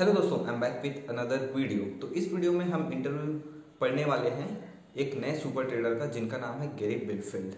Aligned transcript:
Hello 0.00 0.12
दोस्तों 0.12 0.38
I 0.46 0.54
am 0.54 0.60
back 0.60 0.80
with 0.82 1.08
another 1.10 1.52
video 1.56 1.84
तो 2.00 2.08
इस 2.14 2.32
वीडियो 2.32 2.52
में 2.52 2.64
हम 2.64 2.90
इंटरव्यू 2.92 3.34
पढ़ने 3.80 4.04
वाले 4.04 4.30
हैं 4.30 4.48
एक 4.96 5.14
नए 5.14 5.38
सुपर 5.38 5.64
ट्रेडर 5.64 5.94
का, 5.94 6.06
जिनका 6.06 6.36
नाम 6.36 6.58
है 6.58 6.76
गेरी 6.76 6.96
बिलफील्ड 7.06 7.54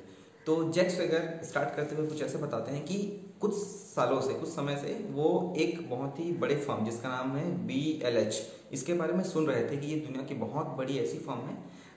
तो 0.47 0.73
जेक्स 0.73 0.99
वेगर 0.99 1.41
स्टार्ट 1.45 1.75
करते 1.77 1.97
हुए 1.97 2.07
कुछ 2.07 2.23
ऐसे 2.23 2.39
बताते 2.39 2.73
हैं 2.73 2.85
कि 2.85 2.97
कुछ 3.41 3.55
सालों 3.55 4.21
से, 4.21 4.35
कुछ 4.35 4.49
समय 4.49 4.77
से 4.77 4.93
वो 5.11 5.55
एक 5.59 5.91
बहुत 5.91 6.21
ही 6.21 6.33
बड़े 6.33 6.57
फर्म 6.57 6.85
जिसका 6.85 7.09
नाम 7.09 7.37
है 7.37 7.67
बी 7.67 8.01
एल 8.05 8.17
एच 8.17 8.41
इसके 8.73 8.95
बारे 8.95 9.13
में 9.13 9.25
सुन 9.25 9.47
रहे 9.47 9.69
थे 9.71 9.77
कि 9.77 9.87
ये 9.87 10.01
दुनिया 10.01 10.23
की 10.23 10.35
बहुत 10.35 10.67
बड़ी 10.67 10.99
ऐसी 10.99 11.19
फर्म 11.19 11.41
है 11.41 11.57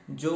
जो 0.10 0.34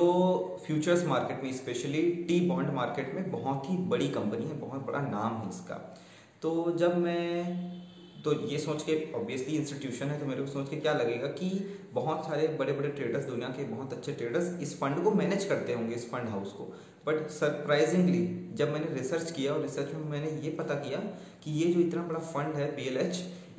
फ्यूचर्स 0.67 1.05
मार्केट 1.05 1.43
में 1.43 1.51
स्पेशली 1.53 2.11
टी 2.27 2.39
बॉन्ड 2.47 2.69
मार्केट 2.69 3.15
में 3.15 3.31
बहुत 3.31 3.71
ही 3.71 3.77
बड़ी 3.77 4.09
कंपनी 4.09 4.45
है, 4.45 4.59
बहुत 4.59 4.85
बड़ा 4.85 5.01
नाम 5.01 5.41
है 5.41 5.49
इसका. 5.49 5.99
तो 6.41 6.71
जब 6.77 6.97
मैं 6.97 7.84
तो 8.26 8.32
ये 8.50 8.57
सोच 8.60 8.84
के 8.84 8.94
ऑब्वियसली 9.16 9.55
इंस्टीट्यूशन 9.55 10.05
है 10.05 10.20
तो 10.20 10.25
मेरे 10.25 10.44
को 10.44 10.52
सोच 10.52 10.70
के 10.70 10.75
क्या 10.75 10.94
लगेगा 10.94 11.28
कि 11.32 11.50
बहुत 11.93 12.25
सारे 12.25 12.47
बड़े 12.60 12.74
बड़े 12.74 12.89
ट्रेडर्स 12.89 13.25
दुनिया 13.25 13.50
के 13.50 13.64
बहुत 13.66 13.93
अच्छे 13.93 14.14
ट्रेडर्स 14.14 14.47
इस 14.61 14.74
फंड 14.79 15.04
को 15.04 15.11
मैनेज 15.11 15.46
करते 15.46 15.74
होंगे, 15.74 15.96
इस 15.96 16.10
फंड 16.11 16.30
हाउस 16.30 16.54
को। 16.54 16.64
बट 17.07 17.30
सरप्राइजिंगली 17.32 18.25
जब 18.56 18.71
मैंने 18.74 18.93
रिसर्च 18.93 19.32
किया 19.32 19.54
और 19.54 19.61
रिसर्च 19.61 19.93
में 19.93 20.10
मैंने 20.11 20.32
ये 20.43 20.50
पता 20.60 20.75
किया 20.78 21.00
कि 21.43 21.52
ये 21.52 21.71
जो 21.74 21.80
इतना 21.80 22.04
बड़ा 22.04 22.19
फंड 22.21 22.56
है 22.56 22.71
बी 22.75 22.89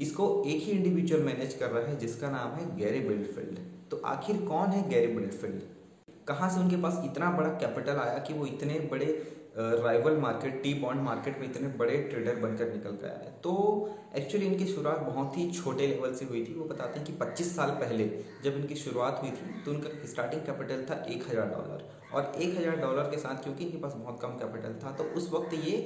इसको 0.00 0.26
एक 0.46 0.62
ही 0.62 0.72
इंडिविजुअल 0.72 1.22
मैनेज 1.22 1.54
कर 1.54 1.70
रहा 1.70 1.86
है, 1.88 1.96
जिसका 1.98 2.30
नाम 2.30 2.58
है 2.58 2.76
गैरी 2.76 3.00
बिल्डफील्ड 3.00 3.58
तो 3.90 4.02
आखिर 4.06 4.42
कौन 4.48 4.70
है 4.70 4.88
गैरी 4.90 5.14
बिल्डफील्ड 5.14 5.60
कहाँ 6.28 6.50
से 6.50 6.60
उनके 6.60 6.76
पास 6.82 7.00
इतना 7.04 7.30
बड़ा 7.30 7.48
कैपिटल 7.60 7.96
आया 7.98 8.18
कि 8.18 8.34
वो 8.34 8.46
इतने 8.46 8.80
बड़े 8.92 9.06
rival 9.58 10.16
market 10.18 10.62
T 10.62 10.72
bond 10.80 11.02
market 11.02 11.38
में 11.40 11.44
इतने 11.44 11.68
बड़े 11.78 11.96
ट्रेडर 12.04 12.34
बनकर 12.40 12.72
निकल 12.72 12.96
गया 13.02 13.12
है। 13.14 13.30
तो 13.44 13.52
एक्चुअली 14.16 14.46
इनकी 14.46 14.66
शुरुआत 14.66 14.98
बहुत 15.02 15.36
ही 15.38 15.50
छोटे 15.52 15.86
लेवल 15.86 16.14
से 16.14 16.24
हुई 16.24 16.44
थी। 16.44 16.54
वो 16.54 16.64
बताते 16.64 16.98
हैं 16.98 17.06
कि 17.06 17.12
25 17.20 17.54
साल 17.56 17.70
पहले 17.80 18.06
जब 18.44 18.56
इनकी 18.56 18.74
शुरुआत 18.76 19.20
हुई 19.22 19.30
थी 19.30 19.62
तो 19.64 19.70
उनका 19.70 20.06
स्टार्टिंग 20.06 20.42
कैपिटल 20.42 20.84
था 20.90 21.04
एक 21.06 21.24
हज़ार 21.30 21.48
डॉलर 21.48 21.84
और 22.14 22.32
एक 22.36 22.58
हज़ार 22.58 22.76
डॉलर 22.76 23.10
के 23.10 23.18
साथ 23.18 23.42
क्योंकि 23.44 23.64
इनके 23.64 23.78
पास 23.78 23.94
बहुत 23.94 24.20
कम 24.22 24.36
कैपिटल 24.40 24.74
था 24.84 24.92
तो 24.96 25.04
उस 25.16 25.30
वक्त 25.32 25.54
ये 25.64 25.76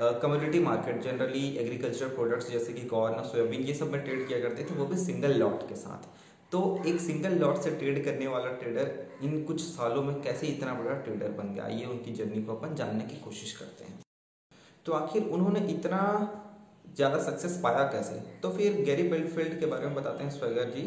community 0.00 0.58
market 0.60 1.02
generally 1.02 1.46
agriculture 1.56 2.08
products 2.08 2.50
जैसे 2.50 2.72
कि 2.72 2.86
कॉर्न 2.88 3.22
सोयाबीन 3.24 3.62
ये 3.62 3.74
सब 3.74 3.92
में 3.92 4.02
ट्रेड 4.04 4.26
किया 4.28 4.40
करते 4.40 4.64
थे, 4.64 4.74
वो 4.74 4.84
भी 4.86 4.96
सिंगल 4.98 5.34
लॉट 5.34 5.68
के 5.68 5.74
साथ। 5.76 6.08
तो 6.52 6.82
एक 6.86 7.00
सिंगल 7.00 7.32
लॉट 7.32 7.56
से 7.56 7.70
ट्रेड 7.70 8.04
करने 8.04 8.26
वाला 8.26 8.52
ट्रेडर 8.52 9.06
इन 9.22 9.42
कुछ 9.44 9.60
सालों 9.60 10.02
में 10.02 10.20
कैसे 10.22 10.46
इतना 10.46 10.74
बड़ा 10.74 10.94
ट्रेडर 10.94 11.28
बन 11.28 11.54
गया? 11.54 11.66
ये 11.66 11.84
उनकी 11.84 12.12
जर्नी 12.12 12.42
को 12.42 12.54
अपन 12.54 12.74
जानने 12.74 13.04
की 13.04 13.16
कोशिश 13.16 13.52
करते 13.52 13.84
हैं। 13.84 13.98
तो 14.86 14.92
आखिर 14.92 15.22
उन्होंने 15.22 15.60
इतना 15.60 16.00
ज़्यादा 16.96 17.18
सक्सेस 17.18 17.60
पाया 17.62 17.84
कैसे? 17.84 18.14
तो 18.14 18.50
फिर 18.50 18.82
गैरी 18.84 19.02
बेल्टफील्ड 19.02 19.60
के 19.60 19.66
बारे 19.66 19.86
में 19.86 19.94
बताते 19.94 20.24
हैं 20.24 20.30
स्वेगर 20.30 20.70
जी, 20.70 20.82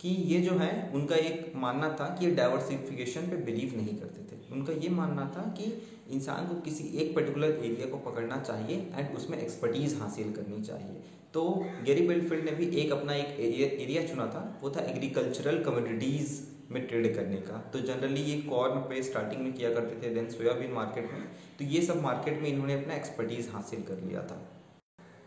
कि 0.00 0.08
ये 0.08 0.40
जो 0.40 0.58
है, 0.58 0.90
उनका 0.94 1.16
एक 1.16 1.52
मानना 1.56 1.88
था 2.00 2.16
कि 2.16 2.26
ये 2.26 2.34
डाइवर्सिफिकेशन 2.34 3.20
पे 3.20 3.36
बिलीव 3.36 3.76
नहीं 3.76 3.96
करते 3.96 4.22
थे। 4.22 4.52
उनका 4.52 4.72
ये 4.72 4.88
मानना 4.88 5.32
था 5.36 5.42
कि 5.58 5.72
इंसान 6.06 6.46
को 6.46 6.54
किसी 6.60 6.84
एक 6.98 7.14
पर्टिकुलर 7.14 7.50
एरिया 7.60 7.86
को 7.86 7.98
पकड़ना 8.00 8.36
चाहिए 8.38 8.76
एंड 8.94 9.16
उसमें 9.16 9.38
एक्सपर्टीज़ 9.38 9.96
हासिल 9.96 10.32
करनी 10.32 10.62
चाहिए। 10.62 11.02
तो 11.34 11.44
गेरी 11.84 12.06
बेल्टफील्ड 12.08 12.44
ने 12.44 12.52
भी 12.52 12.66
एक 12.80 12.92
अपना 12.92 13.14
एक 13.14 13.40
एरिया 13.40 13.68
एरिया 13.84 14.06
चुना 14.06 14.26
था, 14.26 14.42
वो 14.62 14.70
था 14.70 14.84
एग्रीकल्चरल 14.90 15.62
कम्योडिटीज़ 15.64 16.40
में 16.70 16.86
ट्रेड 16.86 17.14
करने 17.16 17.36
का। 17.38 17.58
तो 17.72 17.80
जनरली 17.82 18.20
ये 18.22 18.40
कॉर्न 18.42 18.80
पे 18.80 19.02
स्टार्टिंग 19.02 19.42
में 19.42 19.52
किया 19.52 19.72
करते 19.74 20.00
थे 20.02 20.14
देन 20.14 20.28
सोयाबीन 20.30 20.72
मार्केट 20.72 21.12
में। 21.12 21.24
तो 21.58 21.64
ये 21.66 21.82
सब 21.82 22.02
मार्केट 22.02 22.40
में 22.42 22.48
इन्होंने 22.48 22.74
अपना 22.74 22.94
एक्सपर्टीज़ 22.94 23.48
हासिल 23.50 23.82
कर 23.82 24.02
लिया 24.02 24.22
था। 24.22 24.40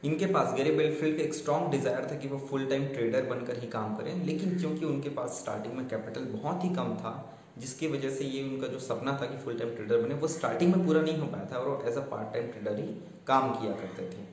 इनके 0.03 0.25
पास 0.25 0.53
गेरी 0.55 0.71
बेलफील्ड 0.71 1.17
का 1.17 1.23
एक 1.23 1.33
स्ट्रॉन्ग 1.33 1.71
डिज़ायर 1.71 2.07
था 2.11 2.15
कि 2.15 2.27
वो 2.27 2.37
फुल 2.39 2.65
टाइम 2.65 2.85
ट्रेडर 2.87 3.25
बनकर 3.25 3.57
ही 3.59 3.67
काम 3.67 3.95
करें, 3.95 4.25
लेकिन 4.25 4.57
क्योंकि 4.59 4.85
उनके 4.85 5.09
पास 5.09 5.39
स्टार्टिंग 5.41 5.73
में 5.73 5.87
कैपिटल 5.87 6.25
बहुत 6.33 6.63
ही 6.63 6.69
कम 6.69 6.95
था 6.95 7.13
जिसकी 7.59 7.87
वजह 7.87 8.09
से 8.09 8.25
ये 8.25 8.43
उनका 8.43 8.67
जो 8.67 8.79
सपना 8.79 9.17
था 9.21 9.25
कि 9.25 9.37
फुल 9.37 9.57
टाइम 9.59 9.75
ट्रेडर 9.75 10.01
बने 10.01 10.15
वो 10.15 10.27
स्टार्टिंग 10.27 10.75
में 10.75 10.85
पूरा 10.87 11.01
नहीं 11.01 11.17
हो 11.17 11.27
पाया 11.27 11.45
था 11.51 11.59
और 11.59 11.87
as 11.89 11.97
a 11.97 12.01
part 12.11 12.33
time 12.33 12.47
trader 12.47 12.79
ही 12.79 12.87
काम 13.27 13.53
किया 13.53 13.71
करते 13.71 14.09
थे। 14.09 14.25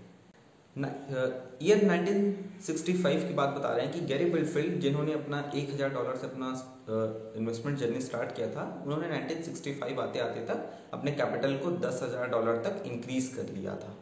ईयर 1.63 1.79
uh, 1.79 1.89
1965 1.89 3.27
की 3.29 3.34
बात 3.34 3.49
बता 3.49 3.73
रहे 3.73 3.84
हैं 3.87 3.93
कि 3.95 4.01
गैरी 4.07 4.25
बिलफील्ड 4.31 4.81
जिन्होंने 4.81 5.13
अपना 5.13 5.43
1000 5.57 5.93
डॉलर 5.95 6.17
से 6.17 6.27
अपना 6.27 6.49
इन्वेस्टमेंट 7.37 7.79
जर्नी 7.79 8.01
स्टार्ट 8.01 8.34
किया 8.37 8.49
था 8.49 8.65
उन्होंने 8.84 9.09
1965 9.09 9.99
आते 9.99 10.19
आते 10.21 10.41
तक 10.47 10.59
अपने 10.93 11.13
कैपिटल 11.13 11.57
को 11.57 11.71
10000 11.77 12.31
डॉलर 12.31 12.57
तक 12.65 12.83
इंक्रीज 12.87 13.33
कर 13.37 13.53
लिया 13.55 13.77
था। 13.77 13.95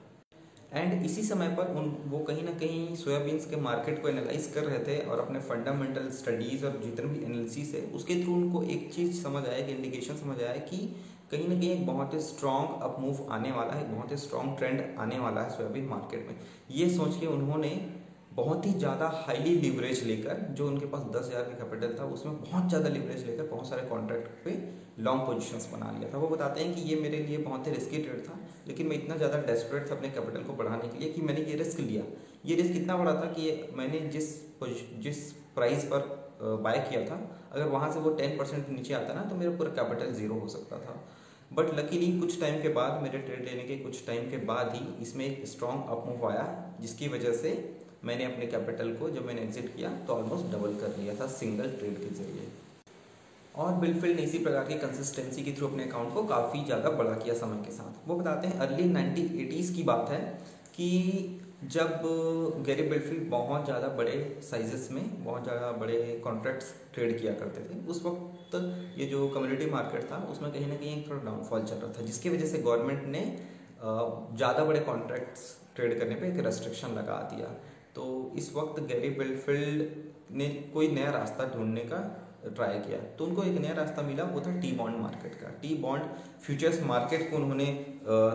एंड 0.74 1.04
इसी 1.04 1.22
समय 1.22 1.48
पर 1.56 1.74
उन, 1.76 1.88
वो 2.06 2.18
कहीं 2.18 2.42
ना 2.42 2.50
कहीं 2.58 2.94
सोयाबीन्स 2.96 3.46
के 3.46 3.56
मार्केट 3.60 4.00
को 4.02 4.08
एनालाइज 4.08 4.50
कर 4.54 4.64
रहे 4.64 4.78
थे 4.78 4.98
और 5.06 5.20
अपने 5.20 5.40
फंडामेंटल 5.40 6.08
स्टडीज़ 6.10 6.64
और 6.66 6.80
जितने 6.84 7.08
भी 7.08 7.24
एनालिसिस 7.24 7.74
है, 7.74 7.80
उसके 7.90 8.22
थ्रू 8.22 8.34
उनको 8.34 8.62
एक 8.64 8.92
चीज़ 8.94 9.22
समझ 9.22 9.46
आया 9.46 9.66
कि 9.66 9.72
इंडिकेशन 9.72 10.16
समझ 10.16 10.40
आया 10.42 10.56
कि 10.68 10.76
कहीं 11.30 11.48
ना 11.48 11.54
कहीं 11.54 11.70
एक 11.70 11.86
बहुत 11.86 12.14
ही 12.14 12.20
स्ट्रॉन्ग 12.20 12.82
अपमूव 12.82 13.26
आने 13.32 13.50
वाला 13.52 13.74
है 13.74 13.84
बहुत 13.92 14.10
ही 14.12 14.16
स्ट्रॉन्ग 14.16 14.56
ट्रेंड 14.58 14.82
आने 14.98 15.18
वाला 15.18 15.42
है 15.42 15.50
सोयाबीन 15.50 15.84
मार्केट 15.88 16.26
में। 16.28 16.36
ये 16.70 16.88
सोच 16.90 17.16
के 17.20 17.26
उन्होंने 17.26 17.70
बहुत 18.32 18.66
ही 18.66 18.72
ज़्यादा 18.72 19.06
हाईली 19.16 19.54
लिवरेज 19.60 20.02
लेकर, 20.04 20.38
जो 20.50 20.66
उनके 20.66 20.86
पास 20.86 21.02
दस 21.14 21.28
हज़ार 21.28 21.42
का 21.42 21.54
कैपिटल 21.54 21.96
था, 21.98 22.04
उसमें 22.06 22.40
बहुत 22.40 22.68
ज़्यादा 22.68 22.88
लिवरेज 22.88 23.26
लेकर 23.26 23.46
बहुत 23.46 23.68
सारे 23.68 23.82
कॉन्ट्रैक्ट 23.88 24.44
पे 24.44 24.56
लॉन्ग 25.00 25.22
पोजीशंस 25.22 25.68
बना 25.72 25.90
लिया 25.98 26.12
था। 26.12 26.18
वो 26.18 26.28
बताते 26.28 26.60
हैं 26.60 26.74
कि 26.74 26.80
ये 26.82 26.96
मेरे 27.00 27.18
लिए 27.18 27.38
बहुत 27.40 27.66
ही 27.66 27.72
रिस्की 27.72 27.98
ट्रेड 27.98 28.24
था, 28.26 28.38
लेकिन 28.68 28.86
मैं 28.86 28.96
इतना 28.96 29.16
ज़्यादा 29.16 29.38
डेस्परेट 29.42 29.90
था 29.90 29.94
अपने 29.94 30.08
कैपिटल 30.10 30.42
को 30.42 30.52
बढ़ाने 30.54 30.88
के 30.88 30.98
लिए 30.98 31.12
कि 31.12 31.22
मैंने 31.22 31.40
ये 31.42 31.56
रिस्क 31.56 31.80
लिया। 31.80 32.02
ये 32.46 32.56
रिस्क 32.56 32.76
इतना 32.76 32.96
बड़ा 32.96 33.14
था 33.14 33.32
कि 33.32 33.52
मैंने 33.76 34.00
जिस 34.08 34.30
जिस 35.02 35.30
प्राइस 35.54 35.84
पर 35.84 36.00
बाय 36.62 36.78
किया 36.88 37.04
था, 37.06 37.16
अगर 37.52 37.66
वहाँ 37.68 37.92
से 37.92 38.00
वो 38.00 38.10
टेन 38.12 38.36
परसेंट 38.38 38.68
नीचे 38.68 38.94
आता 38.94 39.14
ना 39.14 39.22
तो 39.24 39.36
मेरा 39.36 39.50
पूरा 39.56 39.70
कैपिटल 39.72 40.12
ज़ीरो 40.14 40.34
हो 40.34 40.48
सकता 40.48 40.78
था। 40.78 40.94
बट 41.50 41.74
लकीली 41.74 42.06
कुछ 42.20 42.40
टाइम 42.40 42.60
के 42.62 42.68
बाद, 42.70 43.02
मेरे 43.02 43.18
ट्रेड 43.18 43.44
लेने 43.46 43.62
के 43.62 43.76
कुछ 43.78 44.06
टाइम 44.06 44.30
के 44.30 44.36
बाद 44.46 44.72
ही 44.74 44.80
इसमें 45.02 45.24
एक 45.26 45.46
स्ट्रॉन्ग 45.46 45.90
अप 45.90 46.04
मूव 46.08 46.28
आया, 46.28 46.76
जिसकी 46.80 47.08
वजह 47.08 47.32
से 47.34 47.50
मैंने 48.04 48.24
अपने 48.24 48.46
कैपिटल 48.48 48.92
को 48.94 49.10
जब 49.10 49.26
मैंने 49.26 49.42
एग्जिट 49.42 49.74
किया 49.76 49.90
तो 50.06 50.12
ऑलमोस्ट 50.14 50.46
डबल 50.52 50.74
कर 50.76 50.96
लिया 50.98 51.14
था 51.14 51.26
सिंगल 51.32 51.70
ट्रेड 51.72 51.98
के 51.98 52.14
ज़रिए। 52.14 52.48
और 53.54 53.74
बिलफिल्ड 53.80 54.16
ने 54.16 54.22
इसी 54.22 54.38
प्रकार 54.38 54.64
की 54.64 54.74
कंसिस्टेंसी 54.78 55.42
के 55.42 55.52
थ्रू 55.52 55.66
अपने 55.68 55.84
अकाउंट 55.84 56.14
को 56.14 56.22
काफ़ी 56.26 56.64
ज़्यादा 56.64 56.90
बड़ा 56.92 57.14
किया 57.14 57.34
समय 57.36 57.62
के 57.64 57.72
साथ। 57.72 58.08
वो 58.08 58.16
बताते 58.16 58.48
हैं 58.48 58.58
अर्ली 58.60 58.84
नाइनटीन 58.90 59.40
एटीज़ 59.40 59.72
की 59.74 59.82
बात 59.84 60.10
है 60.10 60.20
कि 60.74 61.38
जब 61.72 62.00
गैरी 62.66 62.82
बिलफिल्ड 62.88 63.28
बहुत 63.30 63.64
ज़्यादा 63.64 63.88
बड़े 63.96 64.14
साइजेस 64.42 64.88
में, 64.92 65.24
बहुत 65.24 65.42
ज़्यादा 65.44 65.70
बड़े 65.74 66.20
कॉन्ट्रैक्ट्स 66.24 66.72
ट्रेड 66.94 67.20
किया 67.20 67.32
करते 67.34 67.60
थे, 67.64 67.78
उस 67.86 68.04
वक्त 68.04 68.54
ये 68.98 69.06
जो 69.06 69.28
कम्युनिटी 69.28 69.66
मार्केट 69.70 70.10
था, 70.10 70.16
उसमें 70.32 70.50
कहीं 70.52 70.66
ना 70.66 70.74
कहीं 70.74 70.96
एक 70.96 71.08
थोड़ा 71.10 71.22
डाउनफॉल 71.22 71.62
चल 71.62 71.76
रहा 71.76 71.92
था, 71.92 72.04
जिसकी 72.06 72.28
वजह 72.30 72.46
से 72.46 72.58
गवर्नमेंट 72.60 73.04
ने 73.08 73.20
ज़्यादा 73.82 74.64
बड़े 74.64 74.80
कॉन्ट्रैक्ट्स 74.82 75.44
ट्रेड 75.76 75.98
करने 75.98 76.14
पे 76.14 76.28
एक 76.28 76.44
रेस्ट्रिक्शन 76.46 76.88
लगा 76.94 77.20
दिया। 77.32 77.54
तो 77.94 78.32
इस 78.36 78.52
वक्त 78.54 78.82
गैरी 78.84 79.08
बिलफील्ड 79.16 80.36
ने 80.36 80.48
कोई 80.74 80.88
नया 80.90 81.10
रास्ता 81.10 81.44
ढूँढने 81.54 81.80
का 81.82 81.98
ट्राई 82.46 82.78
किया। 82.78 82.98
तो 83.18 83.24
उनको 83.24 83.42
एक 83.42 83.58
नया 83.60 83.72
रास्ता 83.74 84.02
मिला, 84.02 84.24
वो 84.24 84.40
था 84.40 84.52
टी 84.60 84.70
बॉन्ड 84.72 84.96
मार्केट 84.98 85.34
का। 85.34 85.48
टी 85.62 85.74
बॉन्ड 85.82 86.04
फ्यूचर्स 86.42 86.82
मार्केट 86.84 87.30
को 87.30 87.36
उन्होंने 87.36 87.66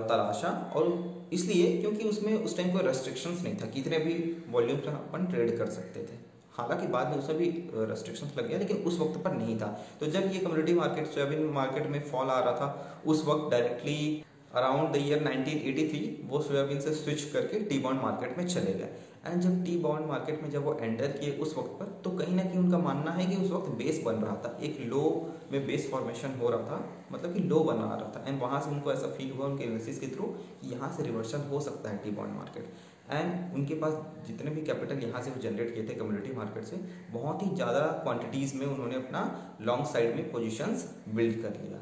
तलाशा 0.09 0.49
और 0.75 1.29
इसलिए 1.33 1.77
क्योंकि 1.81 2.07
उसमें 2.09 2.33
उस 2.35 2.55
टाइम 2.57 2.71
कोई 2.73 2.83
रेस्ट्रिक्शंस 2.83 3.41
नहीं 3.43 3.55
था, 3.55 3.65
कितने 3.67 3.97
भी 3.99 4.13
वॉल्यूम 4.49 4.79
से 4.79 4.87
अपन 4.89 5.25
ट्रेड 5.25 5.57
कर 5.57 5.69
सकते 5.71 6.03
थे। 6.03 6.25
हालाँकि 6.57 6.87
बाद 6.87 7.09
में 7.09 7.17
उसमें 7.17 7.37
भी 7.37 7.49
रेस्ट्रिक्शंस 7.89 8.37
लग 8.37 8.47
गया, 8.47 8.57
लेकिन 8.59 8.77
उस 8.83 8.99
वक्त 8.99 9.19
पर 9.23 9.33
नहीं 9.33 9.57
था। 9.59 9.67
तो 9.99 10.05
जब 10.07 10.31
ये 10.33 10.39
कम्युनिटी 10.39 10.73
मार्केट 10.73 11.07
सोयाबीन 11.07 11.43
मार्केट 11.55 11.87
में 11.87 11.99
फॉल 12.03 12.27
आ 12.27 12.39
रहा 12.39 12.53
था, 12.53 13.01
उस 13.05 13.25
वक्त 13.25 13.51
डायरेक्टली 13.51 14.23
अराउंड 14.53 14.93
द 14.93 14.97
ईयर 14.97 15.23
1983 15.23 15.99
वो 16.29 16.41
सोयाबीन 16.41 16.79
से 16.79 16.93
स्विच 16.93 17.23
करके 17.33 17.59
टी 17.59 17.79
बॉन्ड 17.79 18.01
मार्केट 18.01 18.37
में 18.37 18.47
चले 18.47 18.73
गए। 18.73 18.89
एंड 19.25 19.41
जब 19.41 19.63
टी 19.65 19.77
बॉन्ड 19.77 20.05
मार्केट 20.07 20.41
में 20.43 20.49
जब 20.51 20.65
वो 20.65 20.73
एंटर 20.73 21.07
किए 21.09 21.31
उस 21.37 21.55
वक्त 21.57 21.71
पर 21.79 21.85
तो 22.03 22.09
कहीं 22.17 22.35
ना 22.35 22.43
कहीं 22.43 22.59
उनका 22.59 22.77
मानना 22.79 23.11
है 23.11 23.25
कि 23.25 23.35
उस 23.35 23.51
वक्त 23.51 23.69
बेस 23.77 24.01
बन 24.05 24.15
रहा 24.15 24.35
था। 24.35 24.57
एक 24.63 24.79
लो 24.89 25.03
में 25.51 25.65
बेस 25.67 25.89
फॉर्मेशन 25.91 26.35
हो 26.41 26.49
रहा 26.49 26.67
था 26.67 27.07
मतलब 27.11 27.33
कि 27.33 27.39
लो 27.41 27.59
बना 27.63 27.85
रहा 27.85 28.11
था। 28.15 28.23
एंड 28.27 28.41
वहाँ 28.41 28.61
से 28.61 28.69
उनको 28.71 28.91
ऐसा 28.93 29.07
फील 29.17 29.31
हुआ 29.31 29.45
उनके 29.45 29.63
एनालिसिस 29.63 29.99
के 29.99 30.07
थ्रू 30.07 30.25
कि 30.61 30.71
यहाँ 30.71 30.91
से 30.97 31.03
रिवर्सन 31.03 31.47
हो 31.51 31.59
सकता 31.59 31.89
है 31.89 31.97
टी 32.03 32.11
बॉन्ड 32.11 32.35
मार्केट। 32.35 32.73
एंड 33.09 33.53
उनके 33.55 33.73
पास 33.75 33.93
जितने 34.27 34.51
भी 34.51 34.61
कैपिटल 34.63 34.97
यहाँ 34.99 35.21
से 35.23 35.31
वो 35.31 35.41
जनरेट 35.41 35.73
किए 35.73 35.87
थे 35.87 35.93
कम्युनिटी 35.95 36.35
मार्केट 36.35 36.63
से, 36.63 36.77
बहुत 37.11 37.43
ही 37.43 37.49
ज़्यादा 37.55 37.81
क्वांटिटीज़ 38.03 38.55
में 38.55 38.65
उन्होंने 38.65 38.95
अपना 38.95 39.21
लॉन्ग 39.61 39.85
साइड 39.85 40.15
में 40.15 40.31
पोजिशंस 40.31 40.89
बिल्ड 41.09 41.41
कर 41.43 41.59
लिया। 41.61 41.79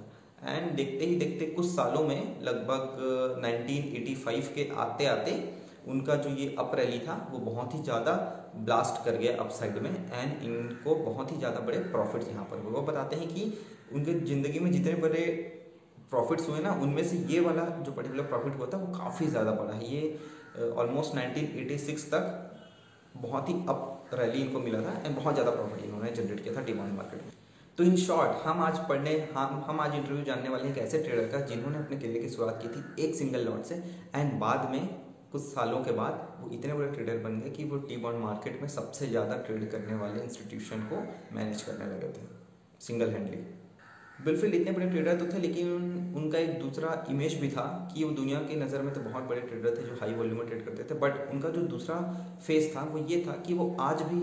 एंड 0.48 0.72
देखते 0.76 1.06
ही 1.06 1.16
देखते 1.16 1.46
कुछ 1.48 1.66
सालों 1.66 2.04
में, 2.04 2.42
लगभग 2.42 3.40
1985 3.40 4.54
के 4.56 4.70
आते 4.78 5.06
आते 5.08 5.32
उनका 5.88 6.16
जो 6.16 6.30
ये 6.32 6.56
अप 6.60 6.72
रैली 6.76 7.00
था 7.00 7.16
वो 7.32 7.40
बहुत 7.42 7.74
ही 7.74 7.82
ज़्यादा 7.82 8.14
ब्लास्ट 8.58 9.04
कर 9.06 9.18
गया 9.18 9.36
अप 9.40 9.50
साइड 9.52 9.78
में 9.84 9.90
एंड 9.90 10.44
इनको 10.44 10.96
बहुत 11.04 11.32
ही 11.32 11.38
ज़्यादा 11.38 11.60
बड़े 11.62 11.78
प्रॉफिट्स 11.92 12.30
यहाँ 12.30 12.46
पर 12.52 12.60
हुए। 12.60 12.72
वो 12.72 12.82
बताते 12.84 13.16
हैं 13.16 13.28
कि 13.30 13.52
उनके 13.94 14.14
ज़िंदगी 14.22 14.60
में 14.60 14.72
जितने 14.72 14.94
बड़े 15.02 15.26
प्रॉफिट्स 16.10 16.50
हुए 16.50 16.60
ना 16.62 16.72
उनमें 16.82 17.04
से 17.04 17.18
ये 17.34 17.40
वाला 17.42 17.66
जो 17.80 17.92
पर्टिकुलर 17.92 18.24
प्रॉफिट 18.26 18.58
हुआ 18.58 18.68
था 18.74 18.78
वो 18.78 18.88
काफ़ी 18.98 19.28
ज़्यादा 19.28 19.52
बड़ा 19.54 19.74
है। 19.74 19.86
ये 19.86 20.72
ऑलमोस्ट 20.72 21.12
uh, 21.12 21.18
1986 21.18 22.04
तक 22.12 22.52
बहुत 23.16 23.50
ही 23.50 23.54
अप 23.70 24.10
रैली 24.14 24.42
इनको 24.42 24.60
मिला 24.60 24.82
था 24.82 25.02
एंड 25.06 25.16
बहुत 25.16 25.34
ज़्यादा 25.34 25.52
प्रॉफिट 25.52 25.84
इन्होंने 25.86 26.12
जनरेट 26.12 26.44
किया 26.44 26.56
था 26.56 26.62
डिमांड 26.66 26.94
मार्केट 26.98 27.24
में। 27.24 27.32
तो 27.78 27.84
इन 27.84 27.96
शॉर्ट 27.98 28.46
हम 28.46 28.62
आज 28.64 28.78
पढ़ने 28.90 29.16
हम 29.36 29.64
हम 29.68 29.80
आज 29.82 29.96
इंटरव्यू 29.96 30.24
जानने 30.26 30.50
वाले 30.50 30.64
हैं 30.64 30.72
एक 30.72 30.78
ऐसे 30.82 31.02
ट्रेडर 31.04 31.28
का 31.32 31.40
जिन्होंने 31.46 31.78
अपने 31.78 31.98
करियर 31.98 32.22
की 32.22 32.30
शुरुआत 32.30 32.62
की 32.62 32.68
थी 32.68 33.04
एक 33.06 33.16
सिंगल 33.16 33.46
लॉट 33.46 33.64
से 33.64 33.76
एंड 34.16 34.40
बाद 34.40 34.70
में 34.72 35.05
कुछ 35.36 35.44
सालों 35.44 35.84
के 35.84 35.92
बाद 35.92 36.20
वो 36.42 36.50
इतने 36.54 36.74
बड़े 36.74 36.88
ट्रेडर 36.92 37.18
बन 37.24 37.40
गए 37.40 37.50
कि 37.52 37.64
वो 37.70 37.78
टी 37.88 37.96
बॉन्ड 37.98 38.20
मार्केट 38.20 38.62
में 38.62 38.68
सबसे 38.70 39.08
ज़्यादा 39.08 39.38
ट्रेड 39.48 39.70
करने 39.72 39.96
वाले 39.98 40.22
इंस्टीट्यूशन 40.24 40.88
को 40.92 41.02
मैनेज 41.36 41.62
करने 41.62 41.86
लगे 41.86 42.10
थे 42.10 42.28
सिंगल 42.82 43.10
हैंडली 43.10 43.38
बिल्फिल 44.26 44.54
इतने 44.54 44.72
बड़े 44.72 44.86
ट्रेडर 44.90 45.18
तो 45.20 45.26
थे, 45.26 45.40
लेकिन 45.40 46.14
उनका 46.18 46.38
एक 46.40 46.60
दूसरा 46.60 46.92
इमेज 47.10 47.34
भी 47.40 47.50
था 47.50 47.66
कि 47.94 48.04
वो 48.04 48.12
दुनिया 48.12 48.40
की 48.42 48.56
नज़र 48.56 48.82
में 48.82 48.94
तो 48.94 49.02
बहुत 49.02 49.24
बड़े 49.24 49.42
ट्रेडर 49.42 49.76
थे 49.78 49.84
जो 49.84 49.98
हाई 50.02 50.14
वॉल्यूम 50.14 50.38
में 50.40 50.48
ट्रेड 50.48 50.66
करते 50.66 50.84
थे 50.84 51.00
बट 51.00 51.30
उनका 51.32 51.50
जो 51.50 51.62
दूसरा 51.74 51.98
फेस 52.46 52.72
था 52.76 52.84
वो 52.86 53.06
ये 53.08 53.24
था 53.28 53.32
कि 53.48 53.54
वो 53.54 53.66
आज 53.82 54.02
भी 54.04 54.22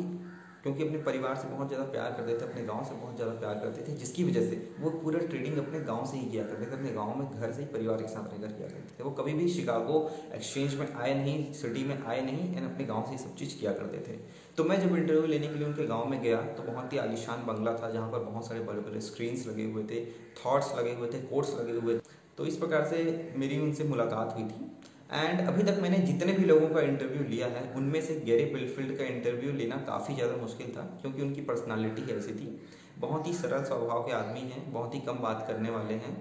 क्योंकि 0.62 0.82
अपने 0.82 0.98
परिवार 1.02 1.36
से 1.36 1.48
बहुत 1.48 1.68
ज़्यादा 1.68 1.84
प्यार 1.86 2.12
करते 2.12 2.34
थे, 2.34 2.50
अपने 2.50 2.64
गाँव 2.64 2.84
से 2.84 2.94
बहुत 2.94 3.16
ज़्यादा 3.16 3.32
प्यार 3.34 3.54
करते 3.54 3.82
थे, 3.82 3.96
जिसकी 3.96 4.24
वजह 4.24 4.48
से 4.50 4.56
वो 4.80 4.90
पूरा 4.98 5.18
ट्रेडिंग 5.22 5.56
अपने 5.58 5.80
गाँव 5.82 6.04
से 6.06 6.16
ही 6.18 6.30
किया 6.30 6.44
करते 6.44 6.66
थे, 6.66 6.76
अपने 6.76 6.90
गाँव 6.92 7.18
में 7.18 7.26
घर 7.30 7.52
से 7.52 7.62
ही 7.62 7.68
परिवार 7.68 8.02
के 8.02 8.08
साथ 8.08 8.32
रहकर 8.32 8.52
किया 8.52 8.68
करते 8.68 8.98
थे। 8.98 9.04
वो 9.04 9.10
कभी 9.12 9.32
भी 9.32 9.48
शिकागो 9.48 9.98
एक्सचेंज 10.34 10.74
में 10.74 10.86
आए 10.86 11.14
नहीं, 11.14 11.52
सिटी 11.52 11.84
में 11.84 11.96
आए 11.96 12.20
नहीं 12.22 12.54
एंड 12.56 12.64
अपने 12.64 12.84
गाँव 12.84 13.04
से 13.04 13.12
ही 13.12 13.18
सब 13.18 13.34
चीज़ 13.36 13.58
किया 13.60 13.72
करते 13.72 13.98
थे। 14.08 14.18
तो 14.56 14.64
मैं 14.64 14.80
जब 14.80 14.96
इंटरव्यू 14.96 15.26
लेने 15.26 15.48
के 15.48 15.54
लिए 15.54 15.66
उनके 15.66 15.86
गाँव 15.86 16.08
में 16.08 16.20
गया 16.22 16.40
तो 16.52 16.62
बहुत 16.62 16.92
ही 16.92 16.98
आलिशान 16.98 17.46
बंगला 17.46 17.72
था, 17.74 17.90
जहाँ 17.90 18.10
पर 18.12 18.18
बहुत 18.20 18.46
सारे 18.46 18.60
बड़े 18.62 18.80
बड़े 18.80 19.00
स्क्रीन्स 19.00 19.46
लगे 19.46 19.64
हुए 19.64 19.84
थे 19.84 20.04
थाट्स 20.38 20.74
लगे 20.78 20.94
हुए 20.94 21.08
थे 21.08 21.18
कोर्ट्स 21.24 21.54
लगे 21.60 21.78
हुए 21.78 21.94
थे। 21.94 22.20
तो 22.38 22.46
इस 22.46 22.56
प्रकार 22.56 22.84
से 22.84 23.32
मेरी 23.36 23.58
उनसे 23.60 23.84
मुलाकात 23.84 24.34
हुई 24.36 24.44
थी। 24.44 24.70
एंड 25.14 25.40
अभी 25.48 25.62
तक 25.62 25.78
मैंने 25.82 25.98
जितने 26.00 26.32
भी 26.32 26.44
लोगों 26.44 26.68
का 26.68 26.80
इंटरव्यू 26.82 27.24
लिया 27.24 27.46
है, 27.46 27.62
उनमें 27.76 28.00
से 28.02 28.14
गैरी 28.26 28.44
बिलफील्ड 28.52 28.96
का 28.98 29.04
इंटरव्यू 29.06 29.52
लेना 29.52 29.76
काफ़ी 29.86 30.14
ज़्यादा 30.14 30.36
मुश्किल 30.36 30.72
था, 30.76 30.82
क्योंकि 31.00 31.22
उनकी 31.22 31.40
पर्सनालिटी 31.42 32.12
ऐसी 32.12 32.32
थी। 32.32 32.60
बहुत 32.98 33.26
ही 33.26 33.32
सरल 33.34 33.62
स्वभाव 33.64 34.02
के 34.02 34.12
आदमी 34.12 34.40
हैं, 34.42 34.72
बहुत 34.72 34.94
ही 34.94 35.00
कम 35.00 35.18
बात 35.18 35.44
करने 35.48 35.70
वाले 35.70 35.94
हैं 35.96 36.16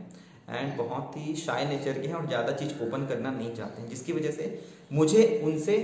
एंड 0.49 0.75
बहुत 0.77 1.13
ही 1.17 1.35
शाय 1.35 1.65
नेचर 1.65 1.99
के 1.99 2.07
हैं 2.07 2.15
और 2.15 2.27
ज़्यादा 2.27 2.51
चीज़ 2.53 2.71
ओपन 2.83 3.05
करना 3.07 3.31
नहीं 3.31 3.53
चाहते 3.55 3.81
हैं, 3.81 3.89
जिसकी 3.89 4.13
वजह 4.13 4.31
से 4.31 4.59
मुझे 4.91 5.41
उनसे 5.43 5.77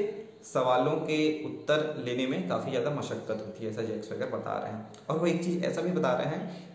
सवालों 0.44 0.96
के 1.02 1.20
उत्तर 1.46 1.94
लेने 2.06 2.26
में 2.28 2.48
काफ़ी 2.50 2.72
ज़्यादा 2.72 2.92
मशक्क़त 2.92 3.44
होती 3.46 3.64
है, 3.64 3.72
ऐसा 3.72 3.82
जैक्स 3.84 4.12
वगैरह 4.12 4.32
बता 4.32 4.58
रहे 4.60 4.72
हैं। 4.72 4.86
और 5.10 5.18
वो 5.20 5.26
एक 5.26 5.44
चीज़ 5.44 5.64
ऐसा 5.66 5.82
भी 5.82 5.92
बता 5.92 6.14
रहे 6.14 6.28
हैं 6.28 6.66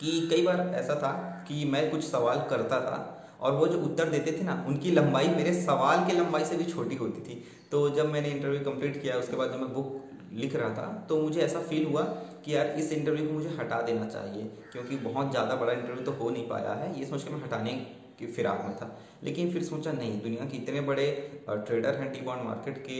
कि 0.00 0.28
कई 0.30 0.42
बार 0.42 0.60
ऐसा 0.74 0.94
था 0.94 1.12
कि 1.48 1.64
मैं 1.64 1.90
कुछ 1.90 2.04
सवाल 2.04 2.46
करता 2.50 2.80
था 2.80 2.96
और 3.40 3.52
वो 3.52 3.66
जो 3.66 3.78
उत्तर 3.80 4.08
देते 4.10 4.32
थे 4.32 4.44
ना, 4.44 4.64
उनकी 4.68 4.90
लंबाई 4.92 5.28
मेरे 5.30 5.52
सवाल 5.54 6.04
की 6.06 6.12
लंबाई 6.14 6.44
से 6.44 6.56
भी 6.56 6.64
छोटी 6.66 6.96
होती 6.96 7.20
थी। 7.22 7.42
तो 7.70 7.88
जब 7.90 8.12
मैंने 8.12 8.28
इंटरव्यू 8.30 8.60
कंप्लीट 8.62 9.00
किया, 9.02 9.16
उसके 9.16 9.36
बाद 9.36 9.52
जब 9.52 9.60
मैं 9.60 9.72
बुक 9.74 10.00
लिख 10.34 10.54
रहा 10.56 10.68
था 10.70 10.86
तो 11.08 11.20
मुझे 11.22 11.40
ऐसा 11.40 11.60
फील 11.62 11.84
हुआ 11.86 12.02
कि 12.44 12.54
यार, 12.54 12.66
इस 12.68 12.92
इंटरव्यू 12.92 13.26
को 13.26 13.32
मुझे 13.32 13.56
हटा 13.58 13.80
देना 13.82 14.06
चाहिए, 14.06 14.42
क्योंकि 14.72 14.96
बहुत 15.04 15.30
ज़्यादा 15.30 15.54
बड़ा 15.56 15.72
इंटरव्यू 15.72 16.04
तो 16.04 16.12
हो 16.14 16.30
नहीं 16.30 16.48
पाया 16.48 16.72
है। 16.74 16.98
ये 16.98 17.06
सोच 17.06 17.24
के 17.24 17.30
मैं 17.30 17.42
हटाने 17.42 17.72
की 18.18 18.26
फिराक 18.28 18.64
में 18.64 18.76
था। 18.76 18.96
लेकिन 19.24 19.50
फिर 19.52 19.62
सोचा, 19.64 19.92
नहीं, 19.92 20.20
दुनिया 20.22 20.44
के 20.44 20.56
इतने 20.56 20.80
बड़े 20.82 21.06
ट्रेडर 21.48 21.94
हैं 21.94 22.12
टी 22.12 22.20
बॉन्ड 22.20 22.42
मार्केट 22.44 22.78
के 22.88 22.98